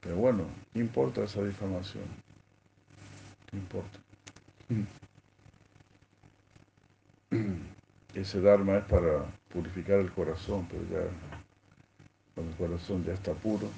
Pero 0.00 0.16
bueno, 0.16 0.44
¿qué 0.72 0.80
importa 0.80 1.24
esa 1.24 1.42
difamación? 1.42 2.04
no 3.52 3.58
importa. 3.58 3.98
Ese 8.14 8.40
Dharma 8.40 8.78
es 8.78 8.84
para 8.84 9.26
purificar 9.48 9.98
el 10.00 10.12
corazón, 10.12 10.66
pero 10.70 10.82
ya 10.84 11.08
cuando 12.34 12.52
el 12.52 12.58
corazón 12.58 13.04
ya 13.04 13.12
está 13.12 13.32
puro, 13.34 13.68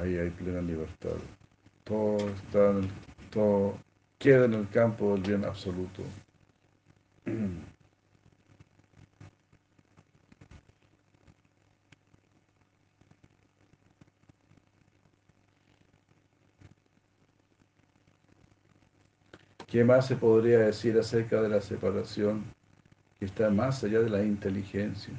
ahí 0.00 0.16
hay 0.16 0.30
plena 0.30 0.60
libertad. 0.60 1.16
Todo 1.84 2.28
está 2.30 2.74
todo 3.30 3.74
queda 4.20 4.44
en 4.44 4.52
el 4.52 4.68
campo 4.68 5.14
del 5.14 5.22
bien 5.22 5.44
absoluto. 5.46 6.02
¿Qué 19.66 19.84
más 19.84 20.06
se 20.06 20.16
podría 20.16 20.58
decir 20.58 20.98
acerca 20.98 21.40
de 21.40 21.48
la 21.48 21.62
separación 21.62 22.44
que 23.18 23.24
está 23.24 23.48
más 23.48 23.82
allá 23.84 24.00
de 24.00 24.10
la 24.10 24.22
inteligencia? 24.22 25.14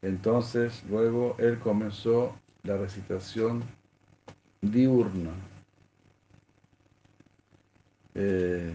Entonces, 0.00 0.84
luego 0.88 1.34
él 1.38 1.58
comenzó 1.58 2.36
la 2.62 2.76
recitación 2.76 3.64
diurna. 4.60 5.32
Eh, 8.14 8.72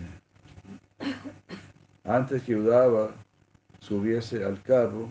antes 2.04 2.44
que 2.44 2.56
Udava 2.56 3.14
subiese 3.80 4.44
al 4.44 4.62
carro, 4.62 5.10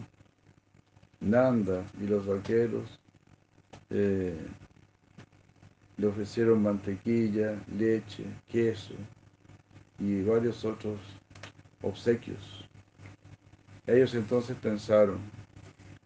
Nanda 1.20 1.84
y 2.00 2.06
los 2.06 2.26
vaqueros 2.26 3.00
eh, 3.90 4.36
le 5.96 6.06
ofrecieron 6.06 6.62
mantequilla, 6.62 7.60
leche, 7.76 8.24
queso 8.46 8.94
y 9.98 10.22
varios 10.22 10.64
otros 10.64 11.00
obsequios. 11.82 12.68
Ellos 13.86 14.14
entonces 14.14 14.56
pensaron, 14.56 15.18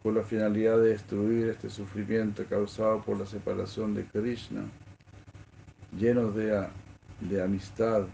con 0.02 0.14
la 0.14 0.22
finalidad 0.22 0.78
de 0.78 0.90
destruir 0.90 1.48
este 1.48 1.68
sufrimiento 1.68 2.44
causado 2.46 3.02
por 3.02 3.18
la 3.18 3.26
separación 3.26 3.94
de 3.94 4.04
Krishna, 4.04 4.64
llenos 5.96 6.34
de, 6.34 6.66
de 7.28 7.42
amistad, 7.42 8.06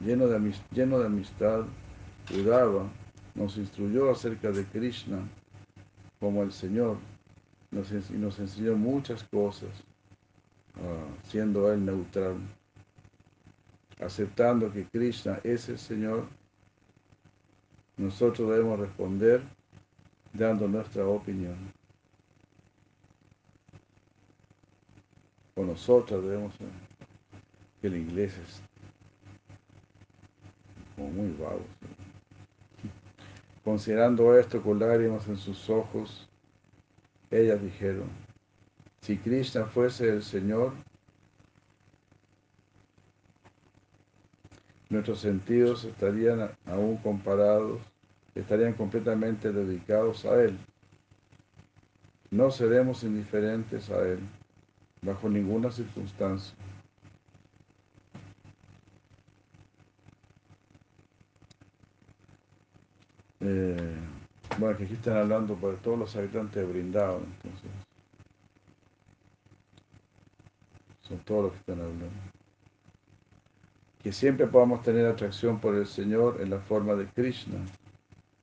lleno 0.00 0.26
de, 0.26 0.54
lleno 0.72 0.98
de 0.98 1.06
amistad, 1.06 1.64
Udava 2.34 2.88
nos 3.34 3.56
instruyó 3.56 4.10
acerca 4.10 4.50
de 4.50 4.64
Krishna 4.64 5.18
como 6.20 6.42
el 6.42 6.52
Señor. 6.52 6.98
Nos, 7.70 7.90
y 7.92 8.14
nos 8.14 8.38
enseñó 8.38 8.76
muchas 8.76 9.22
cosas, 9.24 9.68
ah, 10.76 11.06
siendo 11.24 11.70
Él 11.70 11.84
neutral, 11.84 12.36
aceptando 14.00 14.72
que 14.72 14.86
Krishna 14.86 15.38
es 15.44 15.68
el 15.68 15.78
Señor, 15.78 16.26
nosotros 17.98 18.48
debemos 18.50 18.78
responder 18.78 19.42
dando 20.32 20.68
nuestra 20.68 21.06
opinión. 21.06 21.56
O 25.56 25.64
nosotros 25.64 26.22
debemos, 26.24 26.54
que 27.80 27.86
el 27.88 27.96
inglés 27.96 28.36
es 28.38 28.62
como 30.96 31.10
muy 31.10 31.32
vago. 31.32 31.64
Considerando 33.64 34.38
esto 34.38 34.62
con 34.62 34.78
lágrimas 34.78 35.28
en 35.28 35.36
sus 35.36 35.68
ojos, 35.68 36.28
ellas 37.30 37.62
dijeron, 37.62 38.08
si 39.02 39.16
Krishna 39.18 39.66
fuese 39.66 40.08
el 40.08 40.22
Señor, 40.22 40.72
nuestros 44.88 45.20
sentidos 45.20 45.84
estarían 45.84 46.50
aún 46.66 46.96
comparados, 46.98 47.80
estarían 48.34 48.72
completamente 48.72 49.52
dedicados 49.52 50.24
a 50.24 50.42
Él. 50.42 50.58
No 52.30 52.50
seremos 52.50 53.04
indiferentes 53.04 53.90
a 53.90 54.00
Él 54.00 54.20
bajo 55.02 55.28
ninguna 55.28 55.70
circunstancia. 55.70 56.54
Eh, 63.40 63.94
bueno, 64.58 64.76
que 64.76 64.84
aquí 64.84 64.94
están 64.94 65.16
hablando 65.16 65.54
para 65.54 65.74
todos 65.76 65.98
los 65.98 66.16
habitantes 66.16 66.54
de 66.54 66.64
Brindavan, 66.64 67.22
entonces. 67.24 67.70
Son 71.02 71.18
todos 71.20 71.44
los 71.44 71.52
que 71.52 71.58
están 71.58 71.80
hablando. 71.80 72.06
Que 74.02 74.12
siempre 74.12 74.46
podamos 74.46 74.82
tener 74.82 75.06
atracción 75.06 75.60
por 75.60 75.74
el 75.74 75.86
Señor 75.86 76.40
en 76.40 76.50
la 76.50 76.58
forma 76.58 76.94
de 76.94 77.06
Krishna, 77.06 77.58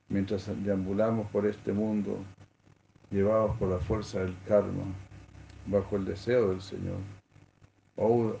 mientras 0.08 0.50
deambulamos 0.64 1.30
por 1.30 1.46
este 1.46 1.72
mundo, 1.72 2.18
llevados 3.10 3.56
por 3.56 3.68
la 3.68 3.78
fuerza 3.78 4.20
del 4.20 4.34
karma, 4.46 4.84
bajo 5.66 5.96
el 5.96 6.04
deseo 6.04 6.50
del 6.50 6.62
Señor. 6.62 6.98
Oh, 7.96 8.34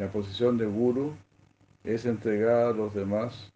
La 0.00 0.10
posición 0.10 0.56
de 0.56 0.64
guru 0.64 1.14
es 1.84 2.06
entregada 2.06 2.70
a 2.70 2.72
los 2.72 2.94
demás 2.94 3.52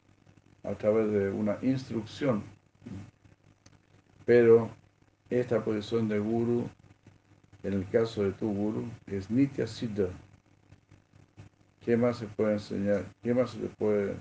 a 0.63 0.75
través 0.75 1.11
de 1.11 1.31
una 1.31 1.57
instrucción. 1.63 2.43
Pero 4.27 4.69
esta 5.31 5.65
posición 5.65 6.07
de 6.07 6.19
guru, 6.19 6.69
en 7.63 7.73
el 7.73 7.89
caso 7.89 8.25
de 8.25 8.33
tu 8.33 8.53
guru, 8.53 8.85
es 9.07 9.31
nitya 9.31 9.67
siddha. 9.67 10.11
¿Qué 11.83 11.97
más 11.97 12.19
se 12.19 12.27
puede 12.27 12.53
enseñar? 12.53 13.07
¿Qué 13.23 13.33
más 13.33 13.53
se 13.53 13.67
puede 13.79 14.15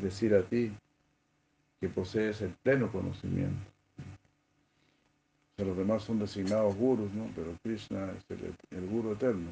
decir 0.00 0.34
a 0.34 0.42
ti 0.42 0.72
que 1.80 1.88
posees 1.88 2.42
el 2.42 2.50
pleno 2.64 2.90
conocimiento? 2.90 3.64
los 5.58 5.76
demás 5.76 6.02
son 6.02 6.18
designados 6.18 6.74
gurus, 6.74 7.12
¿no? 7.12 7.30
Pero 7.36 7.56
Krishna 7.62 8.10
es 8.10 8.28
el, 8.28 8.56
el 8.76 8.88
guru 8.88 9.12
eterno, 9.12 9.50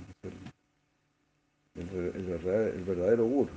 el, 1.75 1.89
el, 1.89 2.85
verdadero, 2.85 3.25
guru. 3.25 3.51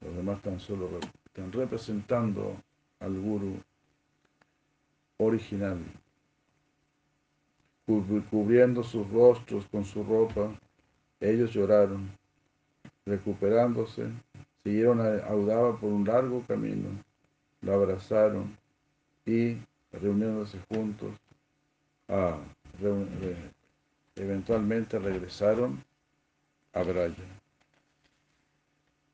Los 0.00 0.16
demás 0.16 0.36
están 0.38 0.58
solo 0.58 0.88
están 1.26 1.52
representando 1.52 2.56
al 3.00 3.18
guru 3.18 3.56
original, 5.18 5.78
cubriendo 8.30 8.82
sus 8.82 9.08
rostros 9.10 9.66
con 9.66 9.84
su 9.84 10.02
ropa. 10.02 10.52
Ellos 11.20 11.52
lloraron, 11.52 12.10
recuperándose, 13.06 14.08
siguieron 14.64 15.00
a 15.00 15.34
Udava 15.34 15.78
por 15.78 15.92
un 15.92 16.04
largo 16.04 16.44
camino, 16.46 16.88
lo 17.60 17.74
abrazaron 17.74 18.56
y 19.24 19.56
reuniéndose 19.92 20.58
juntos, 20.68 21.12
ah, 22.08 22.38
eventualmente 24.16 24.98
regresaron 24.98 25.82
a 26.74 26.82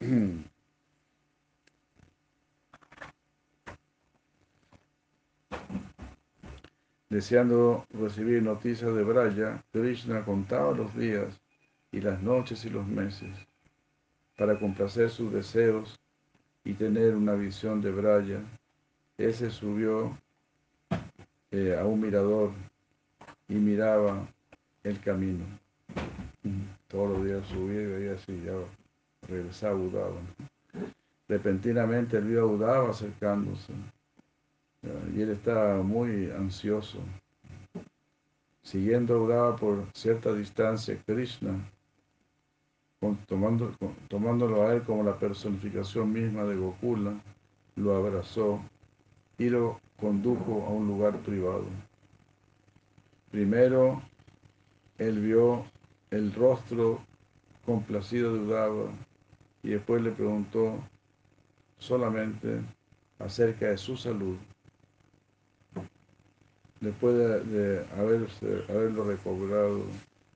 Deseando 7.11 7.87
recibir 7.91 8.43
noticias 8.43 8.95
de 8.95 9.03
Braya, 9.03 9.65
Krishna 9.73 10.25
contaba 10.25 10.73
los 10.73 10.95
días 10.95 11.41
y 11.91 12.01
las 12.01 12.23
noches 12.23 12.65
y 12.65 12.71
los 12.71 12.87
meses 12.87 13.31
para 14.37 14.59
complacer 14.59 15.11
sus 15.11 15.33
deseos 15.33 15.99
y 16.65 16.75
tener 16.75 17.17
una 17.17 17.33
visión 17.35 17.81
de 17.81 17.91
Braya. 17.91 18.41
Ese 19.17 19.51
subió 19.51 20.17
eh, 21.51 21.77
a 21.77 21.85
un 21.85 22.01
mirador 22.01 22.53
y 23.49 23.55
miraba 23.55 24.29
el 24.85 25.01
camino. 25.01 25.45
Todos 26.89 27.11
los 27.11 27.25
días 27.25 27.47
subía 27.47 28.01
y 28.01 28.09
así, 28.09 28.43
ya 28.45 28.55
regresaba 29.29 29.75
Udava. 29.77 30.21
Repentinamente 31.29 32.17
él 32.17 32.25
vio 32.25 32.67
a 32.67 32.89
acercándose 32.89 33.75
y 35.15 35.21
él 35.21 35.31
estaba 35.31 35.83
muy 35.83 36.31
ansioso. 36.31 36.99
Siguiendo 38.63 39.15
a 39.15 39.19
Udava 39.21 39.57
por 39.57 39.85
cierta 39.93 40.33
distancia, 40.33 40.99
Krishna, 41.07 41.59
tomando, 43.27 43.71
tomándolo 44.09 44.67
a 44.67 44.75
él 44.75 44.83
como 44.83 45.03
la 45.03 45.19
personificación 45.19 46.11
misma 46.11 46.45
de 46.45 46.57
Gokula, 46.57 47.21
lo 47.77 47.97
abrazó 47.97 48.63
y 49.37 49.51
lo 49.51 49.79
condujo 50.01 50.65
a 50.67 50.71
un 50.71 50.87
lugar 50.87 51.19
privado. 51.19 51.67
Primero, 53.31 54.03
él 54.97 55.21
vio 55.21 55.67
el 56.11 56.33
rostro 56.33 57.01
complacido 57.65 58.33
de 58.33 58.41
Udava 58.41 58.91
y 59.63 59.71
después 59.71 60.03
le 60.03 60.11
preguntó 60.11 60.79
solamente 61.79 62.61
acerca 63.19 63.69
de 63.69 63.77
su 63.77 63.97
salud. 63.97 64.37
Después 66.81 67.15
de, 67.15 67.85
haberlo 68.69 69.05
recobrado, 69.05 69.85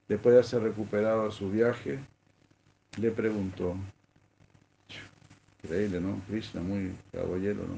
después 0.08 0.32
de 0.32 0.38
haberse 0.38 0.58
recuperado 0.58 1.30
su 1.30 1.50
viaje, 1.50 2.00
le 2.98 3.10
preguntó, 3.12 3.76
increíble, 5.62 6.00
¿no? 6.00 6.20
Krishna, 6.26 6.60
muy 6.60 6.94
caballero, 7.12 7.60
¿no? 7.60 7.76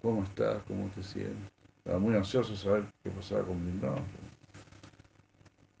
¿Cómo 0.00 0.22
estás? 0.24 0.62
¿Cómo 0.66 0.88
te 0.94 1.02
sientes? 1.02 1.36
Estaba 1.78 1.98
muy 1.98 2.14
ansioso 2.14 2.56
saber 2.56 2.84
qué 3.04 3.10
pasaba 3.10 3.44
con 3.44 3.62
Vrindavan. 3.62 4.25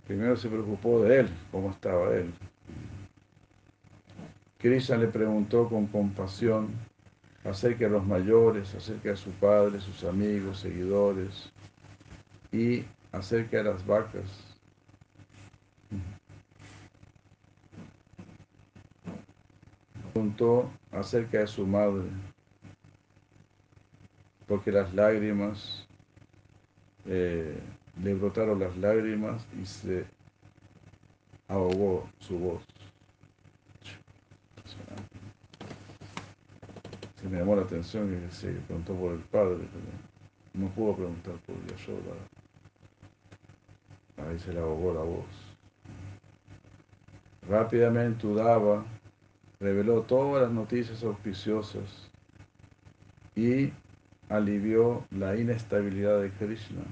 Primero 0.06 0.36
se 0.36 0.48
preocupó 0.48 1.02
de 1.02 1.20
él, 1.20 1.28
cómo 1.50 1.70
estaba 1.70 2.14
él. 2.14 2.32
Krishna 4.58 4.96
le 4.96 5.08
preguntó 5.08 5.68
con 5.68 5.86
compasión 5.86 6.68
acerca 7.44 7.84
de 7.84 7.90
los 7.90 8.06
mayores, 8.06 8.74
acerca 8.74 9.10
de 9.10 9.16
su 9.16 9.30
padre, 9.32 9.80
sus 9.80 10.04
amigos, 10.04 10.60
seguidores 10.60 11.52
y 12.52 12.84
acerca 13.12 13.58
de 13.58 13.64
las 13.64 13.84
vacas. 13.84 14.56
Preguntó 20.12 20.70
acerca 20.92 21.40
de 21.40 21.46
su 21.46 21.66
madre, 21.66 22.08
porque 24.46 24.72
las 24.72 24.94
lágrimas 24.94 25.86
eh, 27.04 27.60
le 28.02 28.14
brotaron 28.14 28.60
las 28.60 28.76
lágrimas 28.76 29.46
y 29.60 29.64
se 29.66 30.04
ahogó 31.48 32.08
su 32.18 32.38
voz. 32.38 32.62
Se 37.20 37.28
me 37.28 37.38
llamó 37.38 37.56
la 37.56 37.62
atención 37.62 38.08
que 38.08 38.30
se 38.34 38.52
preguntó 38.52 38.94
por 38.94 39.12
el 39.12 39.20
padre, 39.20 39.66
pero 39.72 40.64
no 40.64 40.68
pudo 40.70 40.96
preguntar 40.96 41.34
por 41.46 41.56
Yashoda. 41.66 42.14
Ahí 44.18 44.38
se 44.38 44.52
le 44.52 44.60
ahogó 44.60 44.94
la 44.94 45.00
voz. 45.00 45.26
Rápidamente 47.48 48.26
Udava 48.26 48.84
reveló 49.60 50.02
todas 50.02 50.42
las 50.42 50.52
noticias 50.52 51.02
auspiciosas 51.02 52.10
y 53.34 53.72
alivió 54.28 55.04
la 55.10 55.36
inestabilidad 55.36 56.20
de 56.20 56.30
Krishna. 56.32 56.82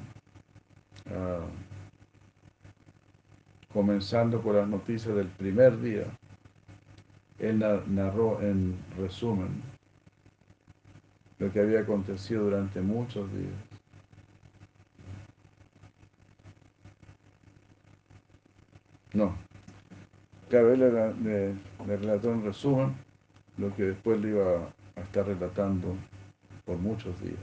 Ah, 1.11 1.46
comenzando 3.72 4.40
por 4.40 4.55
las 4.55 4.68
noticias 4.68 5.14
del 5.14 5.28
primer 5.28 5.80
día, 5.80 6.05
él 7.38 7.59
narró 7.88 8.40
en 8.40 8.78
resumen 8.96 9.62
lo 11.38 11.52
que 11.52 11.61
había 11.61 11.80
acontecido 11.80 12.44
durante 12.44 12.80
muchos 12.80 13.30
días. 13.32 13.52
No, 19.12 19.34
él 20.50 20.80
le, 20.80 21.55
le, 21.86 21.96
relató 21.96 22.32
en 22.32 22.44
resumen 22.44 22.94
lo 23.59 23.74
que 23.74 23.84
después 23.84 24.20
le 24.20 24.30
iba 24.30 24.68
a 24.96 25.00
estar 25.00 25.26
relatando 25.26 25.96
por 26.64 26.78
muchos 26.78 27.20
días. 27.20 27.38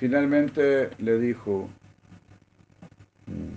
Finalmente 0.00 0.88
le 0.96 1.18
dijo, 1.18 1.68
mm, 3.26 3.52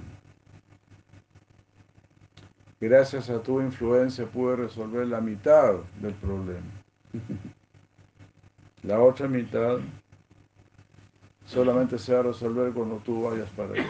gracias 2.82 3.30
a 3.30 3.42
tu 3.42 3.62
influencia 3.62 4.26
pude 4.26 4.58
resolver 4.58 5.08
la 5.08 5.22
mitad 5.22 5.76
del 6.02 6.14
problema. 6.16 6.68
La 8.84 9.00
otra 9.00 9.30
mitad 9.30 9.78
solamente 11.46 11.98
se 11.98 12.14
va 12.14 12.20
a 12.20 12.24
resolver 12.24 12.74
cuando 12.74 12.98
tú 12.98 13.24
vayas 13.24 13.50
para 13.52 13.72
allá. 13.72 13.88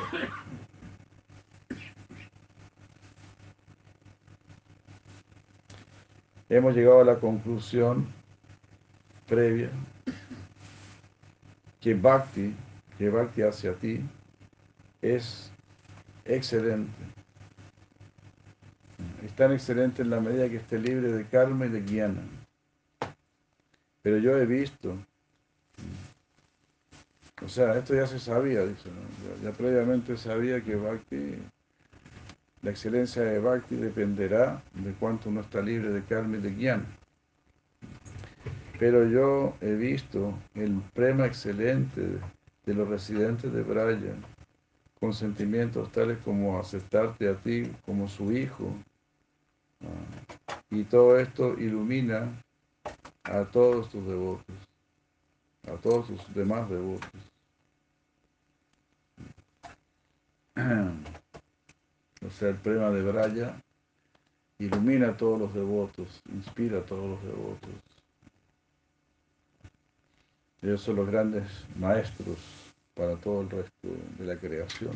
Hemos 6.49 6.75
llegado 6.75 7.01
a 7.01 7.05
la 7.05 7.15
conclusión 7.15 8.05
previa 9.25 9.71
que 11.83 11.93
Bhakti, 11.93 12.55
que 12.97 13.09
Bhakti 13.09 13.41
hacia 13.41 13.73
ti, 13.73 13.99
es 15.01 15.51
excelente. 16.23 16.93
Es 19.21 19.33
tan 19.35 19.51
excelente 19.51 20.01
en 20.01 20.09
la 20.09 20.21
medida 20.21 20.47
que 20.47 20.57
esté 20.57 20.79
libre 20.79 21.11
de 21.11 21.25
karma 21.25 21.65
y 21.65 21.69
de 21.69 21.81
guiana. 21.81 22.21
Pero 24.01 24.17
yo 24.17 24.37
he 24.37 24.45
visto, 24.45 24.97
o 27.43 27.49
sea, 27.49 27.77
esto 27.77 27.95
ya 27.95 28.07
se 28.07 28.19
sabía, 28.19 28.65
dice, 28.65 28.89
ya, 29.41 29.49
ya, 29.49 29.57
previamente 29.57 30.15
sabía 30.15 30.63
que 30.63 30.75
Bhakti, 30.75 31.35
la 32.61 32.71
excelencia 32.71 33.23
de 33.23 33.39
Bhakti 33.39 33.75
dependerá 33.75 34.63
de 34.73 34.93
cuánto 34.93 35.27
uno 35.27 35.41
está 35.41 35.61
libre 35.61 35.89
de 35.89 36.01
karma 36.03 36.37
y 36.37 36.41
de 36.41 36.49
guiana. 36.49 36.85
Pero 38.83 39.07
yo 39.07 39.55
he 39.61 39.75
visto 39.75 40.33
el 40.55 40.81
prema 40.93 41.25
excelente 41.25 42.19
de 42.65 42.73
los 42.73 42.85
residentes 42.89 43.53
de 43.53 43.63
Braya, 43.63 44.13
con 44.99 45.13
sentimientos 45.13 45.89
tales 45.93 46.17
como 46.25 46.59
aceptarte 46.59 47.29
a 47.29 47.35
ti 47.35 47.71
como 47.85 48.09
su 48.09 48.33
hijo. 48.33 48.75
Y 50.69 50.83
todo 50.83 51.17
esto 51.17 51.57
ilumina 51.57 52.29
a 53.23 53.45
todos 53.45 53.89
tus 53.89 54.05
devotos, 54.05 54.55
a 55.65 55.77
todos 55.77 56.07
tus 56.07 56.35
demás 56.35 56.69
devotos. 56.69 57.09
O 62.21 62.29
sea, 62.31 62.49
el 62.49 62.57
prema 62.57 62.89
de 62.89 63.01
Braya 63.01 63.55
ilumina 64.59 65.11
a 65.11 65.15
todos 65.15 65.39
los 65.39 65.53
devotos, 65.53 66.21
inspira 66.33 66.79
a 66.79 66.85
todos 66.85 67.11
los 67.11 67.23
devotos. 67.23 67.92
Ellos 70.63 70.81
son 70.81 70.95
los 70.95 71.07
grandes 71.07 71.43
maestros 71.77 72.37
para 72.93 73.15
todo 73.17 73.41
el 73.41 73.49
resto 73.49 73.89
de 74.17 74.25
la 74.25 74.37
creación. 74.37 74.93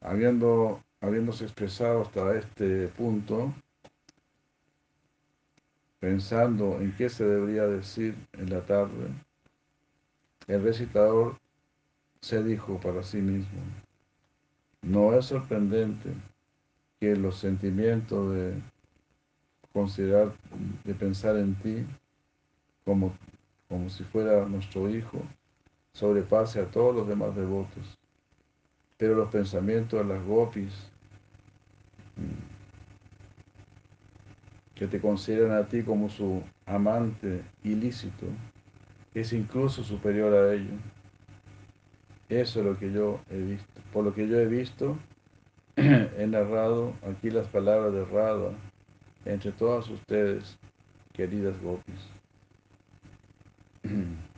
Habiendo, 0.00 0.82
habiéndose 1.02 1.44
expresado 1.44 2.02
hasta 2.02 2.38
este 2.38 2.88
punto, 2.88 3.52
pensando 6.00 6.78
en 6.80 6.94
qué 6.96 7.10
se 7.10 7.24
debería 7.24 7.66
decir 7.66 8.14
en 8.32 8.48
la 8.48 8.62
tarde, 8.62 9.08
el 10.46 10.62
recitador 10.62 11.38
se 12.22 12.42
dijo 12.42 12.80
para 12.80 13.02
sí 13.02 13.18
mismo, 13.18 13.60
no 14.80 15.12
es 15.12 15.26
sorprendente 15.26 16.10
que 17.00 17.14
los 17.16 17.36
sentimientos 17.36 18.34
de 18.34 18.54
considerar, 19.74 20.32
de 20.84 20.94
pensar 20.94 21.36
en 21.36 21.54
ti, 21.56 21.86
como, 22.88 23.12
como 23.68 23.90
si 23.90 24.02
fuera 24.02 24.46
nuestro 24.46 24.88
hijo, 24.88 25.18
sobrepase 25.92 26.58
a 26.58 26.70
todos 26.70 26.94
los 26.96 27.06
demás 27.06 27.36
devotos. 27.36 27.98
Pero 28.96 29.14
los 29.14 29.28
pensamientos 29.28 30.00
de 30.00 30.14
las 30.14 30.24
gopis 30.24 30.72
que 34.74 34.86
te 34.86 34.98
consideran 34.98 35.52
a 35.52 35.68
ti 35.68 35.82
como 35.82 36.08
su 36.08 36.42
amante 36.64 37.42
ilícito, 37.62 38.24
es 39.12 39.34
incluso 39.34 39.84
superior 39.84 40.32
a 40.32 40.54
ello. 40.54 40.72
Eso 42.30 42.60
es 42.60 42.66
lo 42.66 42.78
que 42.78 42.90
yo 42.90 43.20
he 43.28 43.36
visto. 43.36 43.80
Por 43.92 44.04
lo 44.04 44.14
que 44.14 44.26
yo 44.26 44.38
he 44.38 44.46
visto, 44.46 44.96
he 45.76 46.26
narrado 46.26 46.94
aquí 47.06 47.28
las 47.28 47.48
palabras 47.48 47.92
de 47.92 48.06
Radha 48.06 48.52
entre 49.26 49.52
todas 49.52 49.90
ustedes, 49.90 50.56
queridas 51.12 51.60
gopis. 51.60 52.17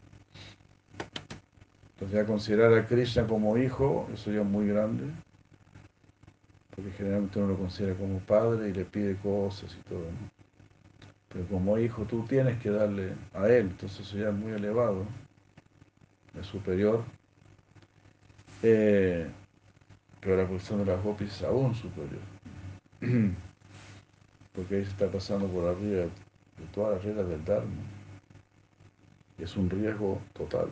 Entonces, 1.95 2.19
a 2.19 2.27
considerar 2.27 2.73
a 2.75 2.87
Krishna 2.87 3.27
como 3.27 3.59
hijo, 3.59 4.09
eso 4.15 4.31
ya 4.33 4.41
es 4.41 4.47
muy 4.47 4.67
grande, 4.67 5.05
porque 6.75 6.91
generalmente 6.93 7.39
uno 7.39 7.49
lo 7.49 7.59
considera 7.59 7.95
como 7.95 8.19
padre 8.21 8.71
y 8.71 8.73
le 8.73 8.85
pide 8.85 9.17
cosas 9.17 9.77
y 9.79 9.83
todo, 9.89 10.01
¿no? 10.01 10.31
Pero 11.29 11.47
como 11.47 11.79
hijo 11.79 12.05
tú 12.05 12.25
tienes 12.27 12.61
que 12.61 12.71
darle 12.71 13.13
a 13.35 13.47
él, 13.49 13.67
entonces 13.67 14.01
eso 14.01 14.17
ya 14.19 14.31
es 14.31 14.35
muy 14.35 14.53
elevado, 14.53 15.05
es 16.41 16.47
superior. 16.47 17.05
Eh, 18.63 19.31
pero 20.21 20.37
la 20.37 20.49
posición 20.49 20.81
de 20.81 20.87
las 20.87 21.03
gopis 21.03 21.33
es 21.33 21.43
aún 21.43 21.75
superior, 21.75 22.23
porque 24.55 24.77
ahí 24.77 24.85
se 24.85 24.91
está 24.91 25.11
pasando 25.11 25.47
por 25.47 25.69
arriba 25.69 26.03
de 26.03 26.67
todas 26.73 26.95
las 26.97 27.05
reglas 27.05 27.29
del 27.29 27.45
Dharma 27.45 28.00
es 29.43 29.57
un 29.57 29.71
riesgo 29.71 30.21
total. 30.33 30.69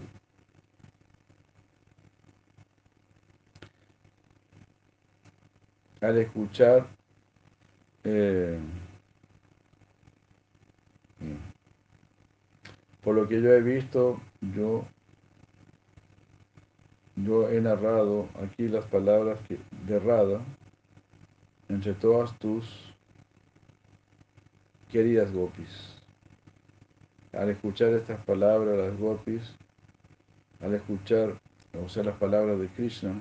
Al 6.01 6.19
escuchar 6.19 6.87
eh, 8.05 8.59
por 13.03 13.15
lo 13.15 13.29
que 13.29 13.43
yo 13.43 13.53
he 13.53 13.63
visto, 13.63 14.21
yo, 14.55 14.85
yo 17.17 17.49
he 17.49 17.61
narrado 17.61 18.29
aquí 18.43 18.69
las 18.69 18.85
palabras 18.85 19.41
que, 19.49 19.59
de 19.87 19.99
Rada 19.99 20.41
entre 21.69 21.95
todas 21.95 22.39
tus 22.39 22.95
queridas 24.91 25.33
gopis 25.33 25.98
al 27.39 27.51
escuchar 27.51 27.91
estas 27.91 28.19
palabras, 28.25 28.77
las 28.77 28.99
gopis, 28.99 29.55
al 30.61 30.75
escuchar, 30.75 31.39
o 31.81 31.89
sea, 31.89 32.03
las 32.03 32.17
palabras 32.17 32.59
de 32.59 32.67
Krishna, 32.67 33.13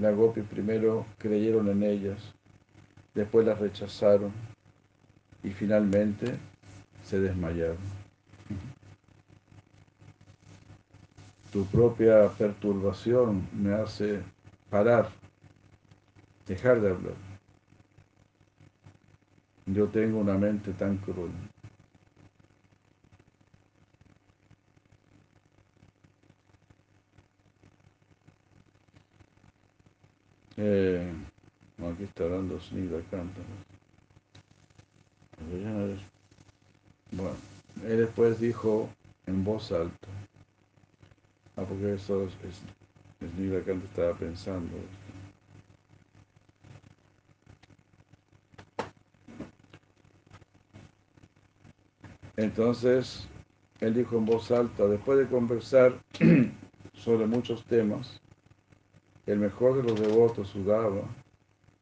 las 0.00 0.16
gopis 0.16 0.44
primero 0.44 1.04
creyeron 1.18 1.68
en 1.68 1.82
ellas, 1.82 2.18
después 3.14 3.46
las 3.46 3.58
rechazaron 3.58 4.32
y 5.42 5.50
finalmente 5.50 6.38
se 7.04 7.20
desmayaron. 7.20 7.76
Tu 11.52 11.66
propia 11.66 12.28
perturbación 12.28 13.46
me 13.52 13.74
hace 13.74 14.22
parar, 14.70 15.10
dejar 16.46 16.80
de 16.80 16.90
hablar. 16.90 17.14
Yo 19.66 19.86
tengo 19.88 20.18
una 20.18 20.38
mente 20.38 20.72
tan 20.72 20.96
cruel. 20.96 21.30
Eh, 30.56 31.12
aquí 31.78 32.04
está 32.04 32.28
dando 32.28 32.58
Snida 32.60 33.00
canta. 33.10 33.40
Bueno, 37.12 37.36
él 37.84 37.98
después 37.98 38.40
dijo 38.40 38.88
en 39.26 39.44
voz 39.44 39.70
alta. 39.72 40.08
Ah, 41.56 41.64
porque 41.68 41.94
eso 41.94 42.24
es, 42.24 42.32
es 43.20 43.64
canta 43.64 43.86
estaba 43.86 44.14
pensando. 44.14 44.76
Entonces, 52.36 53.26
él 53.80 53.94
dijo 53.94 54.18
en 54.18 54.26
voz 54.26 54.50
alta, 54.50 54.86
después 54.86 55.18
de 55.18 55.26
conversar 55.26 55.98
sobre 56.94 57.26
muchos 57.26 57.64
temas, 57.64 58.20
el 59.26 59.38
mejor 59.38 59.76
de 59.76 59.82
los 59.82 60.00
devotos 60.00 60.48
sudaba, 60.48 61.02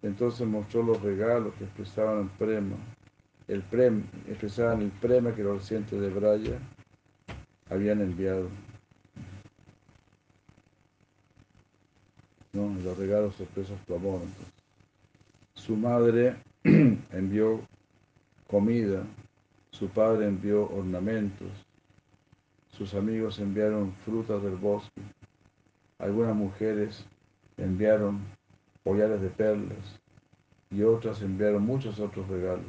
entonces 0.02 0.46
mostró 0.46 0.82
los 0.82 1.00
regalos 1.02 1.54
que 1.54 1.64
expresaban 1.64 2.22
el 2.22 2.28
prema, 2.30 2.76
el 3.48 3.62
prem, 3.62 4.04
expresaban 4.26 4.82
el 4.82 4.90
prema 4.90 5.34
que 5.34 5.42
los 5.42 5.58
recientes 5.58 6.00
de 6.00 6.08
Braya 6.08 6.58
habían 7.68 8.00
enviado. 8.00 8.48
¿No? 12.52 12.74
Los 12.82 12.96
regalos 12.96 13.38
expresan 13.40 13.78
tu 13.86 13.94
amor. 13.94 14.20
Su 15.54 15.76
madre 15.76 16.36
envió 16.64 17.60
comida, 18.46 19.02
su 19.70 19.88
padre 19.88 20.26
envió 20.28 20.68
ornamentos, 20.70 21.48
sus 22.68 22.94
amigos 22.94 23.38
enviaron 23.38 23.92
frutas 24.04 24.42
del 24.42 24.56
bosque, 24.56 25.00
algunas 25.98 26.34
mujeres 26.34 27.06
enviaron 27.56 28.24
collares 28.82 29.20
de 29.20 29.30
perlas 29.30 30.00
y 30.70 30.82
otras 30.82 31.22
enviaron 31.22 31.62
muchos 31.62 31.98
otros 32.00 32.28
regalos. 32.28 32.66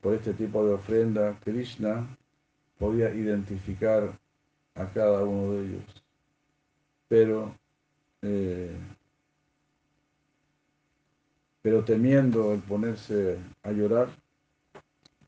Por 0.00 0.14
este 0.14 0.34
tipo 0.34 0.64
de 0.66 0.74
ofrenda, 0.74 1.38
Krishna 1.44 2.06
podía 2.78 3.10
identificar 3.14 4.18
a 4.74 4.86
cada 4.88 5.24
uno 5.24 5.52
de 5.52 5.66
ellos, 5.66 6.04
pero, 7.08 7.54
eh, 8.22 8.76
pero 11.62 11.84
temiendo 11.84 12.52
el 12.52 12.60
ponerse 12.60 13.38
a 13.62 13.70
llorar, 13.70 14.08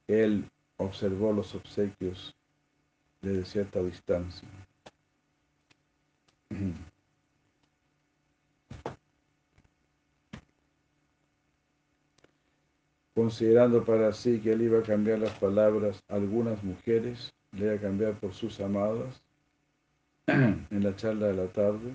él 0.09 0.49
observó 0.77 1.33
los 1.33 1.55
obsequios 1.55 2.35
desde 3.23 3.45
cierta 3.45 3.83
distancia. 3.83 4.49
Considerando 13.17 13.83
para 13.83 14.12
sí 14.12 14.41
que 14.41 14.53
él 14.53 14.61
iba 14.61 14.81
a 14.81 14.83
cambiar 14.83 15.21
las 15.21 15.33
palabras 15.39 16.03
algunas 16.09 16.62
mujeres, 16.62 17.33
le 17.53 17.64
iba 17.64 17.75
a 17.75 17.81
cambiar 17.81 18.12
por 18.21 18.35
sus 18.35 18.61
amadas, 18.61 19.23
en 20.27 20.85
la 20.85 20.95
charla 20.97 21.29
de 21.29 21.33
la 21.33 21.47
tarde, 21.47 21.95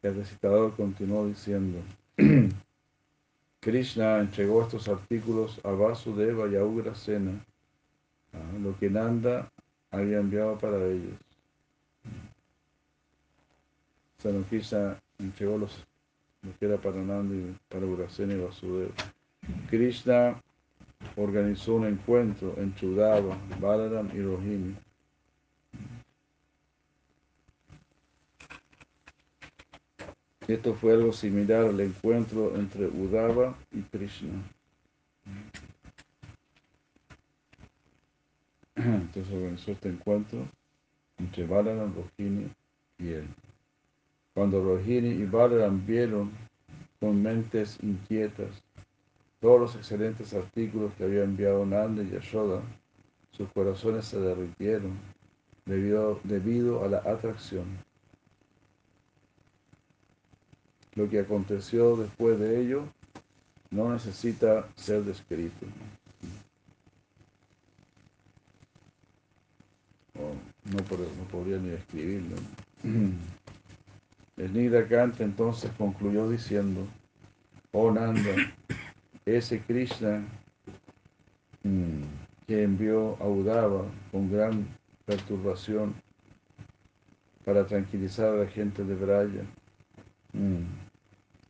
el 0.00 0.16
recitador 0.16 0.74
continuó 0.74 1.26
diciendo, 1.26 1.80
Krishna 3.60 4.20
entregó 4.20 4.62
estos 4.62 4.88
artículos 4.88 5.60
a 5.62 5.72
Vasudeva 5.72 6.48
y 6.48 6.56
a 6.56 6.64
Ugrasena, 6.64 7.44
lo 8.62 8.78
que 8.78 8.88
Nanda 8.88 9.52
había 9.90 10.20
enviado 10.20 10.56
para 10.56 10.86
ellos. 10.86 11.18
San 14.16 14.42
Krishna 14.44 14.98
entregó 15.18 15.58
los, 15.58 15.84
lo 16.40 16.58
que 16.58 16.64
era 16.64 16.78
para 16.78 16.96
Nanda 16.96 17.34
y 17.34 17.54
para 17.68 17.84
Ugrasena 17.84 18.32
y 18.32 18.40
Vasudeva. 18.40 18.94
Krishna 19.68 20.40
organizó 21.16 21.76
un 21.76 21.86
encuentro 21.86 22.54
entre 22.58 22.88
Udava, 22.88 23.38
Balaram 23.60 24.08
y 24.14 24.20
Rohini. 24.20 24.76
Esto 30.48 30.74
fue 30.74 30.94
algo 30.94 31.12
similar 31.12 31.66
al 31.66 31.80
encuentro 31.80 32.56
entre 32.56 32.86
Udava 32.86 33.56
y 33.70 33.82
Krishna. 33.82 34.42
Entonces 38.74 39.32
organizó 39.32 39.72
este 39.72 39.90
encuentro 39.90 40.48
entre 41.18 41.46
Balaram, 41.46 41.94
Rohini 41.94 42.50
y 42.98 43.08
él. 43.10 43.28
Cuando 44.34 44.62
Rohini 44.64 45.10
y 45.10 45.26
Balaram 45.26 45.86
vieron 45.86 46.32
con 46.98 47.22
mentes 47.22 47.78
inquietas 47.82 48.62
todos 49.40 49.60
los 49.60 49.74
excelentes 49.74 50.34
artículos 50.34 50.92
que 50.94 51.04
había 51.04 51.24
enviado 51.24 51.64
Nanda 51.64 52.02
y 52.02 52.10
Yashoda, 52.10 52.60
sus 53.32 53.50
corazones 53.52 54.04
se 54.04 54.20
derritieron 54.20 54.98
debido, 55.64 56.84
a 56.84 56.88
la 56.88 56.98
atracción. 56.98 57.66
Lo 60.94 61.08
que 61.08 61.20
aconteció 61.20 61.96
después 61.96 62.38
de 62.38 62.60
ello 62.60 62.84
no 63.70 63.92
necesita 63.92 64.68
ser 64.74 65.04
descrito. 65.04 65.66
no, 70.64 71.24
podría 71.30 71.56
ni 71.58 71.70
describirlo. 71.70 72.36
El 74.36 74.52
Nida 74.52 74.86
Kanta 74.86 75.24
entonces 75.24 75.70
concluyó 75.76 76.28
diciendo, 76.28 76.86
oh 77.72 77.90
Nanda, 77.90 78.34
ese 79.26 79.60
Krishna 79.60 80.24
mm, 81.62 82.02
que 82.46 82.62
envió 82.62 83.16
a 83.20 83.28
Udava 83.28 83.84
con 84.10 84.30
gran 84.30 84.66
perturbación 85.06 85.94
para 87.44 87.66
tranquilizar 87.66 88.34
a 88.34 88.44
la 88.44 88.46
gente 88.46 88.84
de 88.84 88.94
Braya 88.94 89.42
mm, 90.32 90.64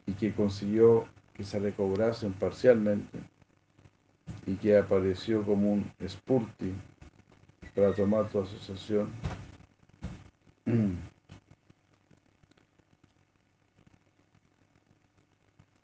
y 0.07 0.12
que 0.12 0.33
consiguió 0.33 1.07
que 1.35 1.45
se 1.45 1.59
recobrasen 1.59 2.33
parcialmente 2.33 3.18
y 4.47 4.55
que 4.55 4.77
apareció 4.77 5.43
como 5.45 5.73
un 5.73 5.91
spurti 6.07 6.73
para 7.75 7.93
tomar 7.95 8.29
tu 8.29 8.41
asociación. 8.41 9.11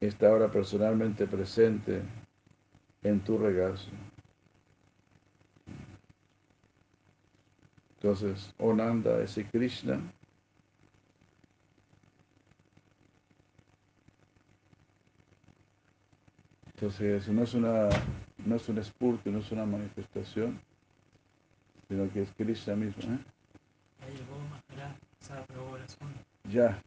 está 0.00 0.28
ahora 0.28 0.50
personalmente 0.50 1.26
presente 1.26 2.02
en 3.02 3.20
tu 3.20 3.38
regazo. 3.38 3.90
Entonces, 7.96 8.54
Onanda, 8.58 9.22
ese 9.22 9.44
Krishna, 9.46 10.00
entonces 16.66 17.26
no 17.28 17.42
es 17.42 17.54
una 17.54 17.88
no 18.44 18.56
es 18.56 18.68
un 18.68 18.78
espurto, 18.78 19.30
no 19.30 19.38
es 19.38 19.50
una 19.50 19.64
manifestación, 19.64 20.60
sino 21.88 22.12
que 22.12 22.22
es 22.22 22.32
Krishna 22.36 22.76
mismo. 22.76 23.14
¿eh? 23.14 23.18
Ya. 26.48 26.80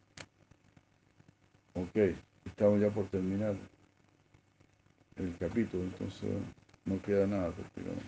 Ok 1.74 2.16
estamos 2.60 2.78
ya 2.78 2.90
por 2.90 3.06
terminar 3.06 3.56
el 5.16 5.34
capítulo, 5.38 5.82
entonces 5.82 6.28
no 6.84 7.00
queda 7.00 7.26
nada 7.26 7.50
prácticamente. 7.52 8.04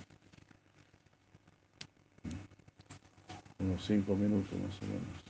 Unos 3.60 3.82
cinco 3.82 4.14
minutos 4.14 4.52
más 4.52 4.82
o 4.82 4.84
menos. 4.84 5.24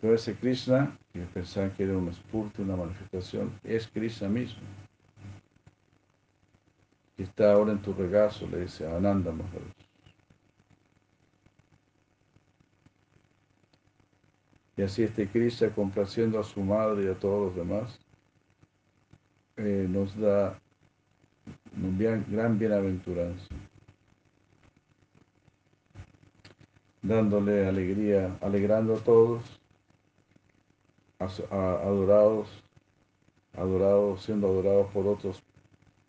Entonces 0.00 0.38
Krishna, 0.38 0.96
que 1.12 1.20
pensaban 1.34 1.72
que 1.72 1.84
era 1.84 1.98
un 1.98 2.08
espurto, 2.08 2.62
una 2.62 2.76
manifestación, 2.76 3.52
es 3.62 3.86
Krishna 3.88 4.26
mismo. 4.26 4.62
Está 7.18 7.52
ahora 7.52 7.72
en 7.72 7.82
tu 7.82 7.92
regazo, 7.92 8.48
le 8.48 8.62
dice 8.62 8.88
Ananda 8.88 9.32
Maharaj. 9.32 9.81
Y 14.76 14.82
así 14.82 15.02
este 15.02 15.28
Krishna, 15.28 15.70
complaciendo 15.70 16.40
a 16.40 16.44
su 16.44 16.60
madre 16.60 17.04
y 17.04 17.08
a 17.08 17.14
todos 17.14 17.46
los 17.46 17.56
demás, 17.56 18.00
eh, 19.56 19.86
nos 19.88 20.16
da 20.16 20.58
una 21.76 22.16
gran 22.28 22.58
bienaventuranza, 22.58 23.54
dándole 27.02 27.66
alegría, 27.66 28.36
alegrando 28.40 28.94
a 28.94 29.00
todos, 29.00 29.60
adorados, 31.18 32.48
adorados, 33.54 34.22
siendo 34.22 34.48
adorados 34.48 34.90
por 34.92 35.06
otros 35.06 35.42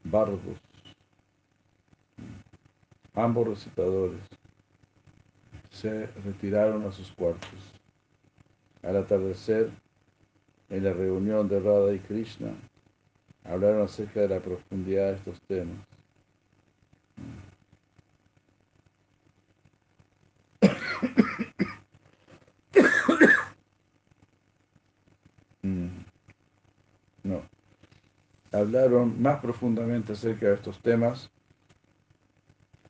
bardos, 0.03 0.39
ambos 3.13 3.47
recitadores 3.47 4.21
se 5.69 6.07
retiraron 6.23 6.85
a 6.85 6.91
sus 6.91 7.11
cuartos. 7.11 7.82
Al 8.83 8.97
atardecer, 8.97 9.71
en 10.69 10.83
la 10.83 10.93
reunión 10.93 11.47
de 11.47 11.59
Radha 11.59 11.93
y 11.93 11.99
Krishna, 11.99 12.53
hablaron 13.45 13.83
acerca 13.83 14.21
de 14.21 14.29
la 14.29 14.39
profundidad 14.39 15.11
de 15.11 15.15
estos 15.15 15.41
temas. 15.47 15.77
No. 27.23 27.41
Hablaron 28.51 29.21
más 29.21 29.39
profundamente 29.39 30.11
acerca 30.11 30.47
de 30.47 30.55
estos 30.55 30.77
temas, 30.81 31.31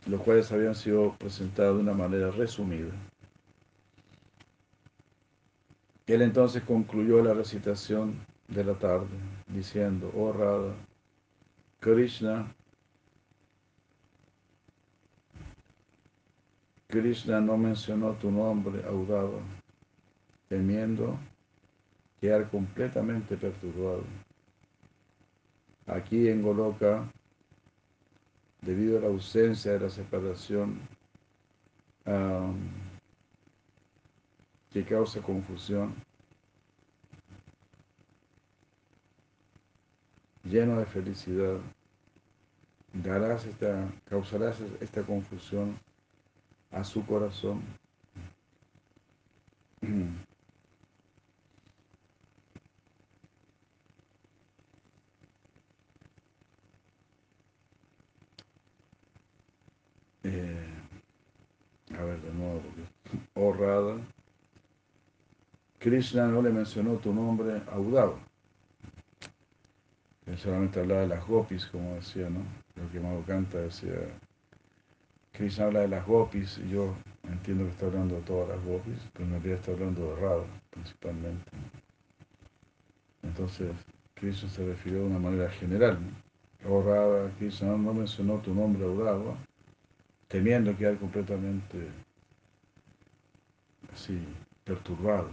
los 0.08 0.20
cuales 0.22 0.52
habían 0.52 0.74
sido 0.74 1.16
presentados 1.20 1.78
de 1.78 1.84
una 1.84 1.94
manera 1.94 2.32
resumida. 2.32 2.92
Él 6.08 6.22
entonces 6.22 6.64
concluyó 6.64 7.24
la 7.24 7.34
recitación 7.34 8.16
de 8.48 8.64
la 8.64 8.74
tarde 8.74 9.08
diciendo, 9.48 10.12
oh 10.16 10.34
Radha, 10.34 10.74
Krishna, 11.80 12.54
Krishna 16.88 17.40
no 17.42 17.58
mencionó 17.58 18.12
tu 18.14 18.30
nombre 18.30 18.84
audado, 18.86 19.40
temiendo 20.50 21.18
quedar 22.20 22.50
completamente 22.50 23.36
perturbado. 23.38 24.04
Aquí 25.88 26.28
en 26.28 26.42
Goloka, 26.42 27.10
debido 28.62 28.98
a 28.98 29.02
la 29.02 29.08
ausencia 29.08 29.74
de 29.74 29.80
la 29.80 29.90
separación, 29.90 30.80
que 34.74 34.84
causa 34.84 35.22
confusión, 35.22 35.94
lleno 40.44 40.80
de 40.80 40.86
felicidad, 40.86 41.60
darás 42.92 43.46
esta, 43.46 43.88
causarás 44.06 44.60
esta 44.82 45.04
confusión 45.04 45.78
a 46.72 46.84
su 46.84 47.06
corazón. 47.06 47.62
Eh, 60.26 60.74
a 62.00 62.02
ver, 62.02 62.22
de 62.22 62.34
nuevo, 62.34 62.62
oh 63.34 63.52
Radha, 63.52 63.98
Krishna 65.84 66.28
no 66.28 66.42
le 66.42 66.50
mencionó 66.50 66.94
tu 66.94 67.14
nombre 67.14 67.62
a 67.70 67.78
Uddhava. 67.78 68.18
Él 70.26 70.38
solamente 70.38 70.80
hablaba 70.80 71.02
de 71.02 71.10
las 71.10 71.28
gopis, 71.28 71.66
como 71.66 71.96
decía, 71.96 72.30
¿no? 72.30 72.40
Lo 72.78 72.90
que 72.90 73.02
Madhukanta 73.02 73.58
decía. 73.58 73.92
Krishna 75.34 75.66
habla 75.66 75.82
de 75.82 75.90
las 75.90 76.08
gopis 76.08 76.58
y 76.60 76.70
yo 76.70 76.96
entiendo 77.24 77.66
que 77.66 77.72
está 77.72 77.88
hablando 77.88 78.16
de 78.16 78.22
todas 78.22 78.48
las 78.48 78.66
gopis, 78.66 78.98
pero 79.12 79.26
en 79.26 79.32
realidad 79.32 79.58
está 79.58 79.72
hablando 79.74 80.08
de 80.08 80.22
Radha, 80.22 80.46
principalmente. 80.70 81.52
Entonces, 83.24 83.76
Krishna 84.14 84.48
se 84.48 84.66
refirió 84.66 85.00
de 85.00 85.08
una 85.08 85.20
manera 85.20 85.50
general. 85.50 86.00
¿no? 86.64 86.74
Oh 86.74 87.30
Krishna 87.38 87.76
no 87.76 87.94
mencionó 87.94 88.38
tu 88.38 88.54
nombre 88.54 88.86
a 88.86 88.88
Uddhava, 88.88 89.36
temiendo 90.30 90.78
quedar 90.78 90.98
completamente 90.98 91.90
así, 93.94 94.18
perturbado. 94.64 95.30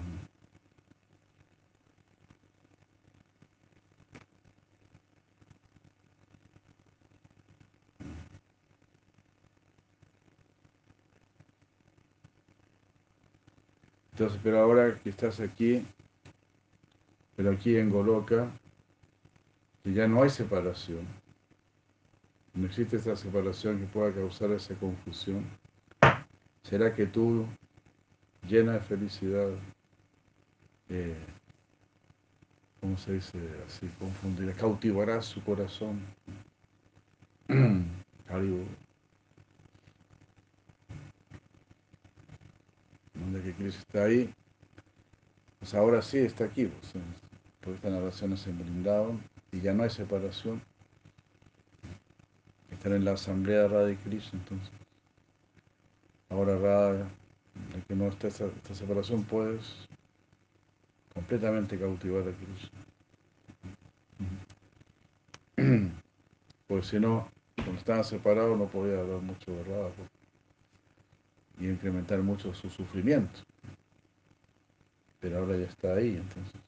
Entonces, 14.21 14.41
pero 14.45 14.61
ahora 14.61 15.01
que 15.03 15.09
estás 15.09 15.41
aquí, 15.41 15.83
pero 17.37 17.53
aquí 17.53 17.79
en 17.79 17.89
Goloka, 17.89 18.51
que 19.83 19.95
ya 19.95 20.07
no 20.07 20.23
hay 20.23 20.29
separación, 20.29 21.07
no 22.53 22.67
existe 22.67 22.99
esa 22.99 23.17
separación 23.17 23.81
que 23.81 23.87
pueda 23.87 24.13
causar 24.13 24.51
esa 24.51 24.75
confusión, 24.75 25.47
¿será 26.65 26.95
que 26.95 27.07
tú, 27.07 27.47
llena 28.47 28.73
de 28.73 28.81
felicidad, 28.81 29.49
eh, 30.91 31.17
¿cómo 32.79 32.99
se 32.99 33.15
dice 33.15 33.39
así? 33.67 33.91
Confundirás, 33.99 34.55
cautivarás 34.57 35.25
su 35.25 35.43
corazón. 35.43 35.99
donde 43.21 43.43
que 43.43 43.55
Cristo 43.55 43.81
está 43.87 44.05
ahí, 44.05 44.33
pues 45.59 45.75
ahora 45.75 46.01
sí 46.01 46.19
está 46.19 46.45
aquí, 46.45 46.67
pues, 46.67 46.93
porque 47.61 47.77
estas 47.77 47.93
narraciones 47.93 48.41
se 48.41 48.51
brindaban 48.51 49.23
y 49.53 49.61
ya 49.61 49.75
no 49.75 49.83
hay 49.83 49.91
separación. 49.91 50.63
Están 52.71 52.95
en 52.95 53.05
la 53.05 53.13
asamblea 53.13 53.63
de 53.63 53.69
Radha 53.69 53.91
y 53.91 53.97
Krishna, 53.97 54.39
entonces. 54.39 54.71
Ahora 56.31 56.57
Radha, 56.57 57.11
de 57.75 57.83
que 57.87 57.95
no 57.95 58.07
está 58.07 58.29
esta, 58.29 58.47
esta 58.47 58.75
separación, 58.75 59.25
puedes 59.25 59.87
completamente 61.13 61.79
cautivar 61.79 62.23
a 62.23 62.33
Krishna. 62.33 62.81
Porque 66.69 66.87
si 66.87 66.99
no, 66.99 67.29
cuando 67.57 67.75
estaban 67.75 68.05
separados 68.05 68.57
no 68.57 68.67
podía 68.67 69.01
hablar 69.01 69.21
mucho 69.21 69.51
de 69.51 69.65
Radha. 69.65 69.91
Porque 69.91 70.10
y 71.61 71.69
incrementar 71.69 72.21
mucho 72.21 72.55
su 72.55 72.71
sufrimiento. 72.71 73.41
Pero 75.21 75.39
ahora 75.39 75.57
ya 75.59 75.67
está 75.67 75.95
ahí, 75.95 76.17
entonces. 76.17 76.61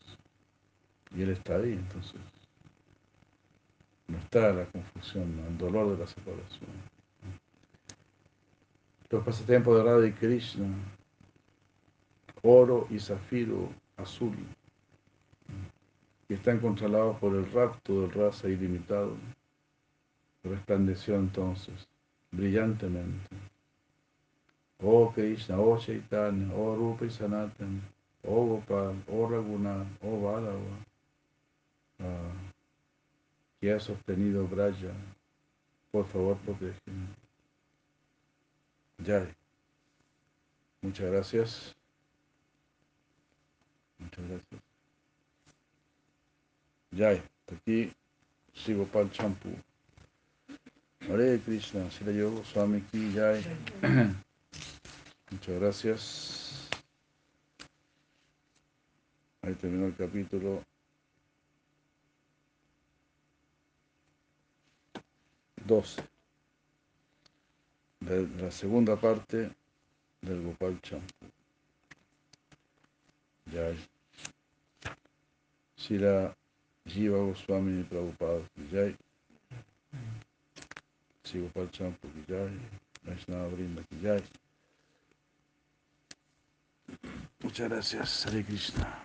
Y 1.17 1.23
él 1.23 1.31
está 1.31 1.57
ahí, 1.57 1.73
entonces. 1.73 2.21
No 4.07 4.19
está 4.19 4.53
la 4.53 4.67
confusión, 4.67 5.43
el 5.49 5.57
dolor 5.57 5.93
de 5.93 5.99
la 5.99 6.07
separación. 6.07 6.71
Los 9.09 9.25
pasatiempos 9.25 9.77
de 9.77 9.85
Radha 9.85 10.07
y 10.07 10.13
Krishna, 10.13 10.67
oro 12.43 12.87
y 12.91 12.99
zafiro 12.99 13.71
azul, 13.97 14.37
que 16.29 16.35
están 16.35 16.61
controlados 16.61 17.19
por 17.19 17.35
el 17.35 17.51
rapto 17.53 18.03
del 18.03 18.13
raza 18.13 18.49
ilimitado, 18.49 19.17
resplandeció 20.43 21.17
entonces 21.17 21.89
brillantemente 22.31 23.52
Oh 24.85 25.13
Krishna, 25.13 25.61
oh 25.61 25.79
Chaitanya, 25.79 26.53
oh 26.55 26.75
Rupa 26.75 27.05
y 27.05 27.11
Sanatan, 27.11 27.83
oh 28.27 28.47
Gopal, 28.47 28.97
oh 29.09 29.29
Raguna, 29.29 29.87
oh 30.03 30.21
Balava, 30.21 30.77
ah, 32.01 32.33
que 33.61 33.71
has 33.73 33.89
obtenido 33.89 34.49
Braya, 34.49 34.93
por 35.93 36.05
favor 36.07 36.37
protégeme. 36.39 37.07
Jai. 39.05 39.35
Muchas 40.81 41.11
gracias. 41.11 41.75
Muchas 43.99 44.25
gracias. 44.29 44.61
Jai. 46.97 47.23
Aquí 47.53 47.93
sigo 48.55 48.85
para 48.87 49.05
el 49.05 49.11
champú. 49.13 49.51
Hare 51.09 51.41
Krishna, 51.41 51.91
Sila 51.91 52.13
Yogo, 52.13 52.45
Swami 52.45 52.81
Ki 52.81 53.13
Jai. 53.13 53.43
Muchas 55.33 55.61
gracias. 55.61 56.69
Ahí 59.41 59.55
terminó 59.55 59.87
el 59.87 59.97
capítulo 59.97 60.63
12 65.65 66.03
de 68.01 68.29
la 68.43 68.51
segunda 68.51 69.01
parte 69.01 69.51
del 70.21 70.43
Gopal 70.43 70.79
Champu. 70.83 71.27
Jai. 73.51 73.79
Sila 75.77 76.37
Jiva 76.85 77.17
Goswami 77.17 77.85
Prabhupada 77.85 78.43
Jai. 78.71 78.95
Si 81.25 81.41
Gopal 81.41 81.71
Champu 81.71 82.09
Jai. 82.29 82.51
Vaishnava 83.05 83.49
Brinda 83.49 83.83
Jai. 84.03 84.23
Muchas 87.43 87.69
gracias, 87.69 88.27
Hare 88.27 88.45
Krishna. 88.45 89.05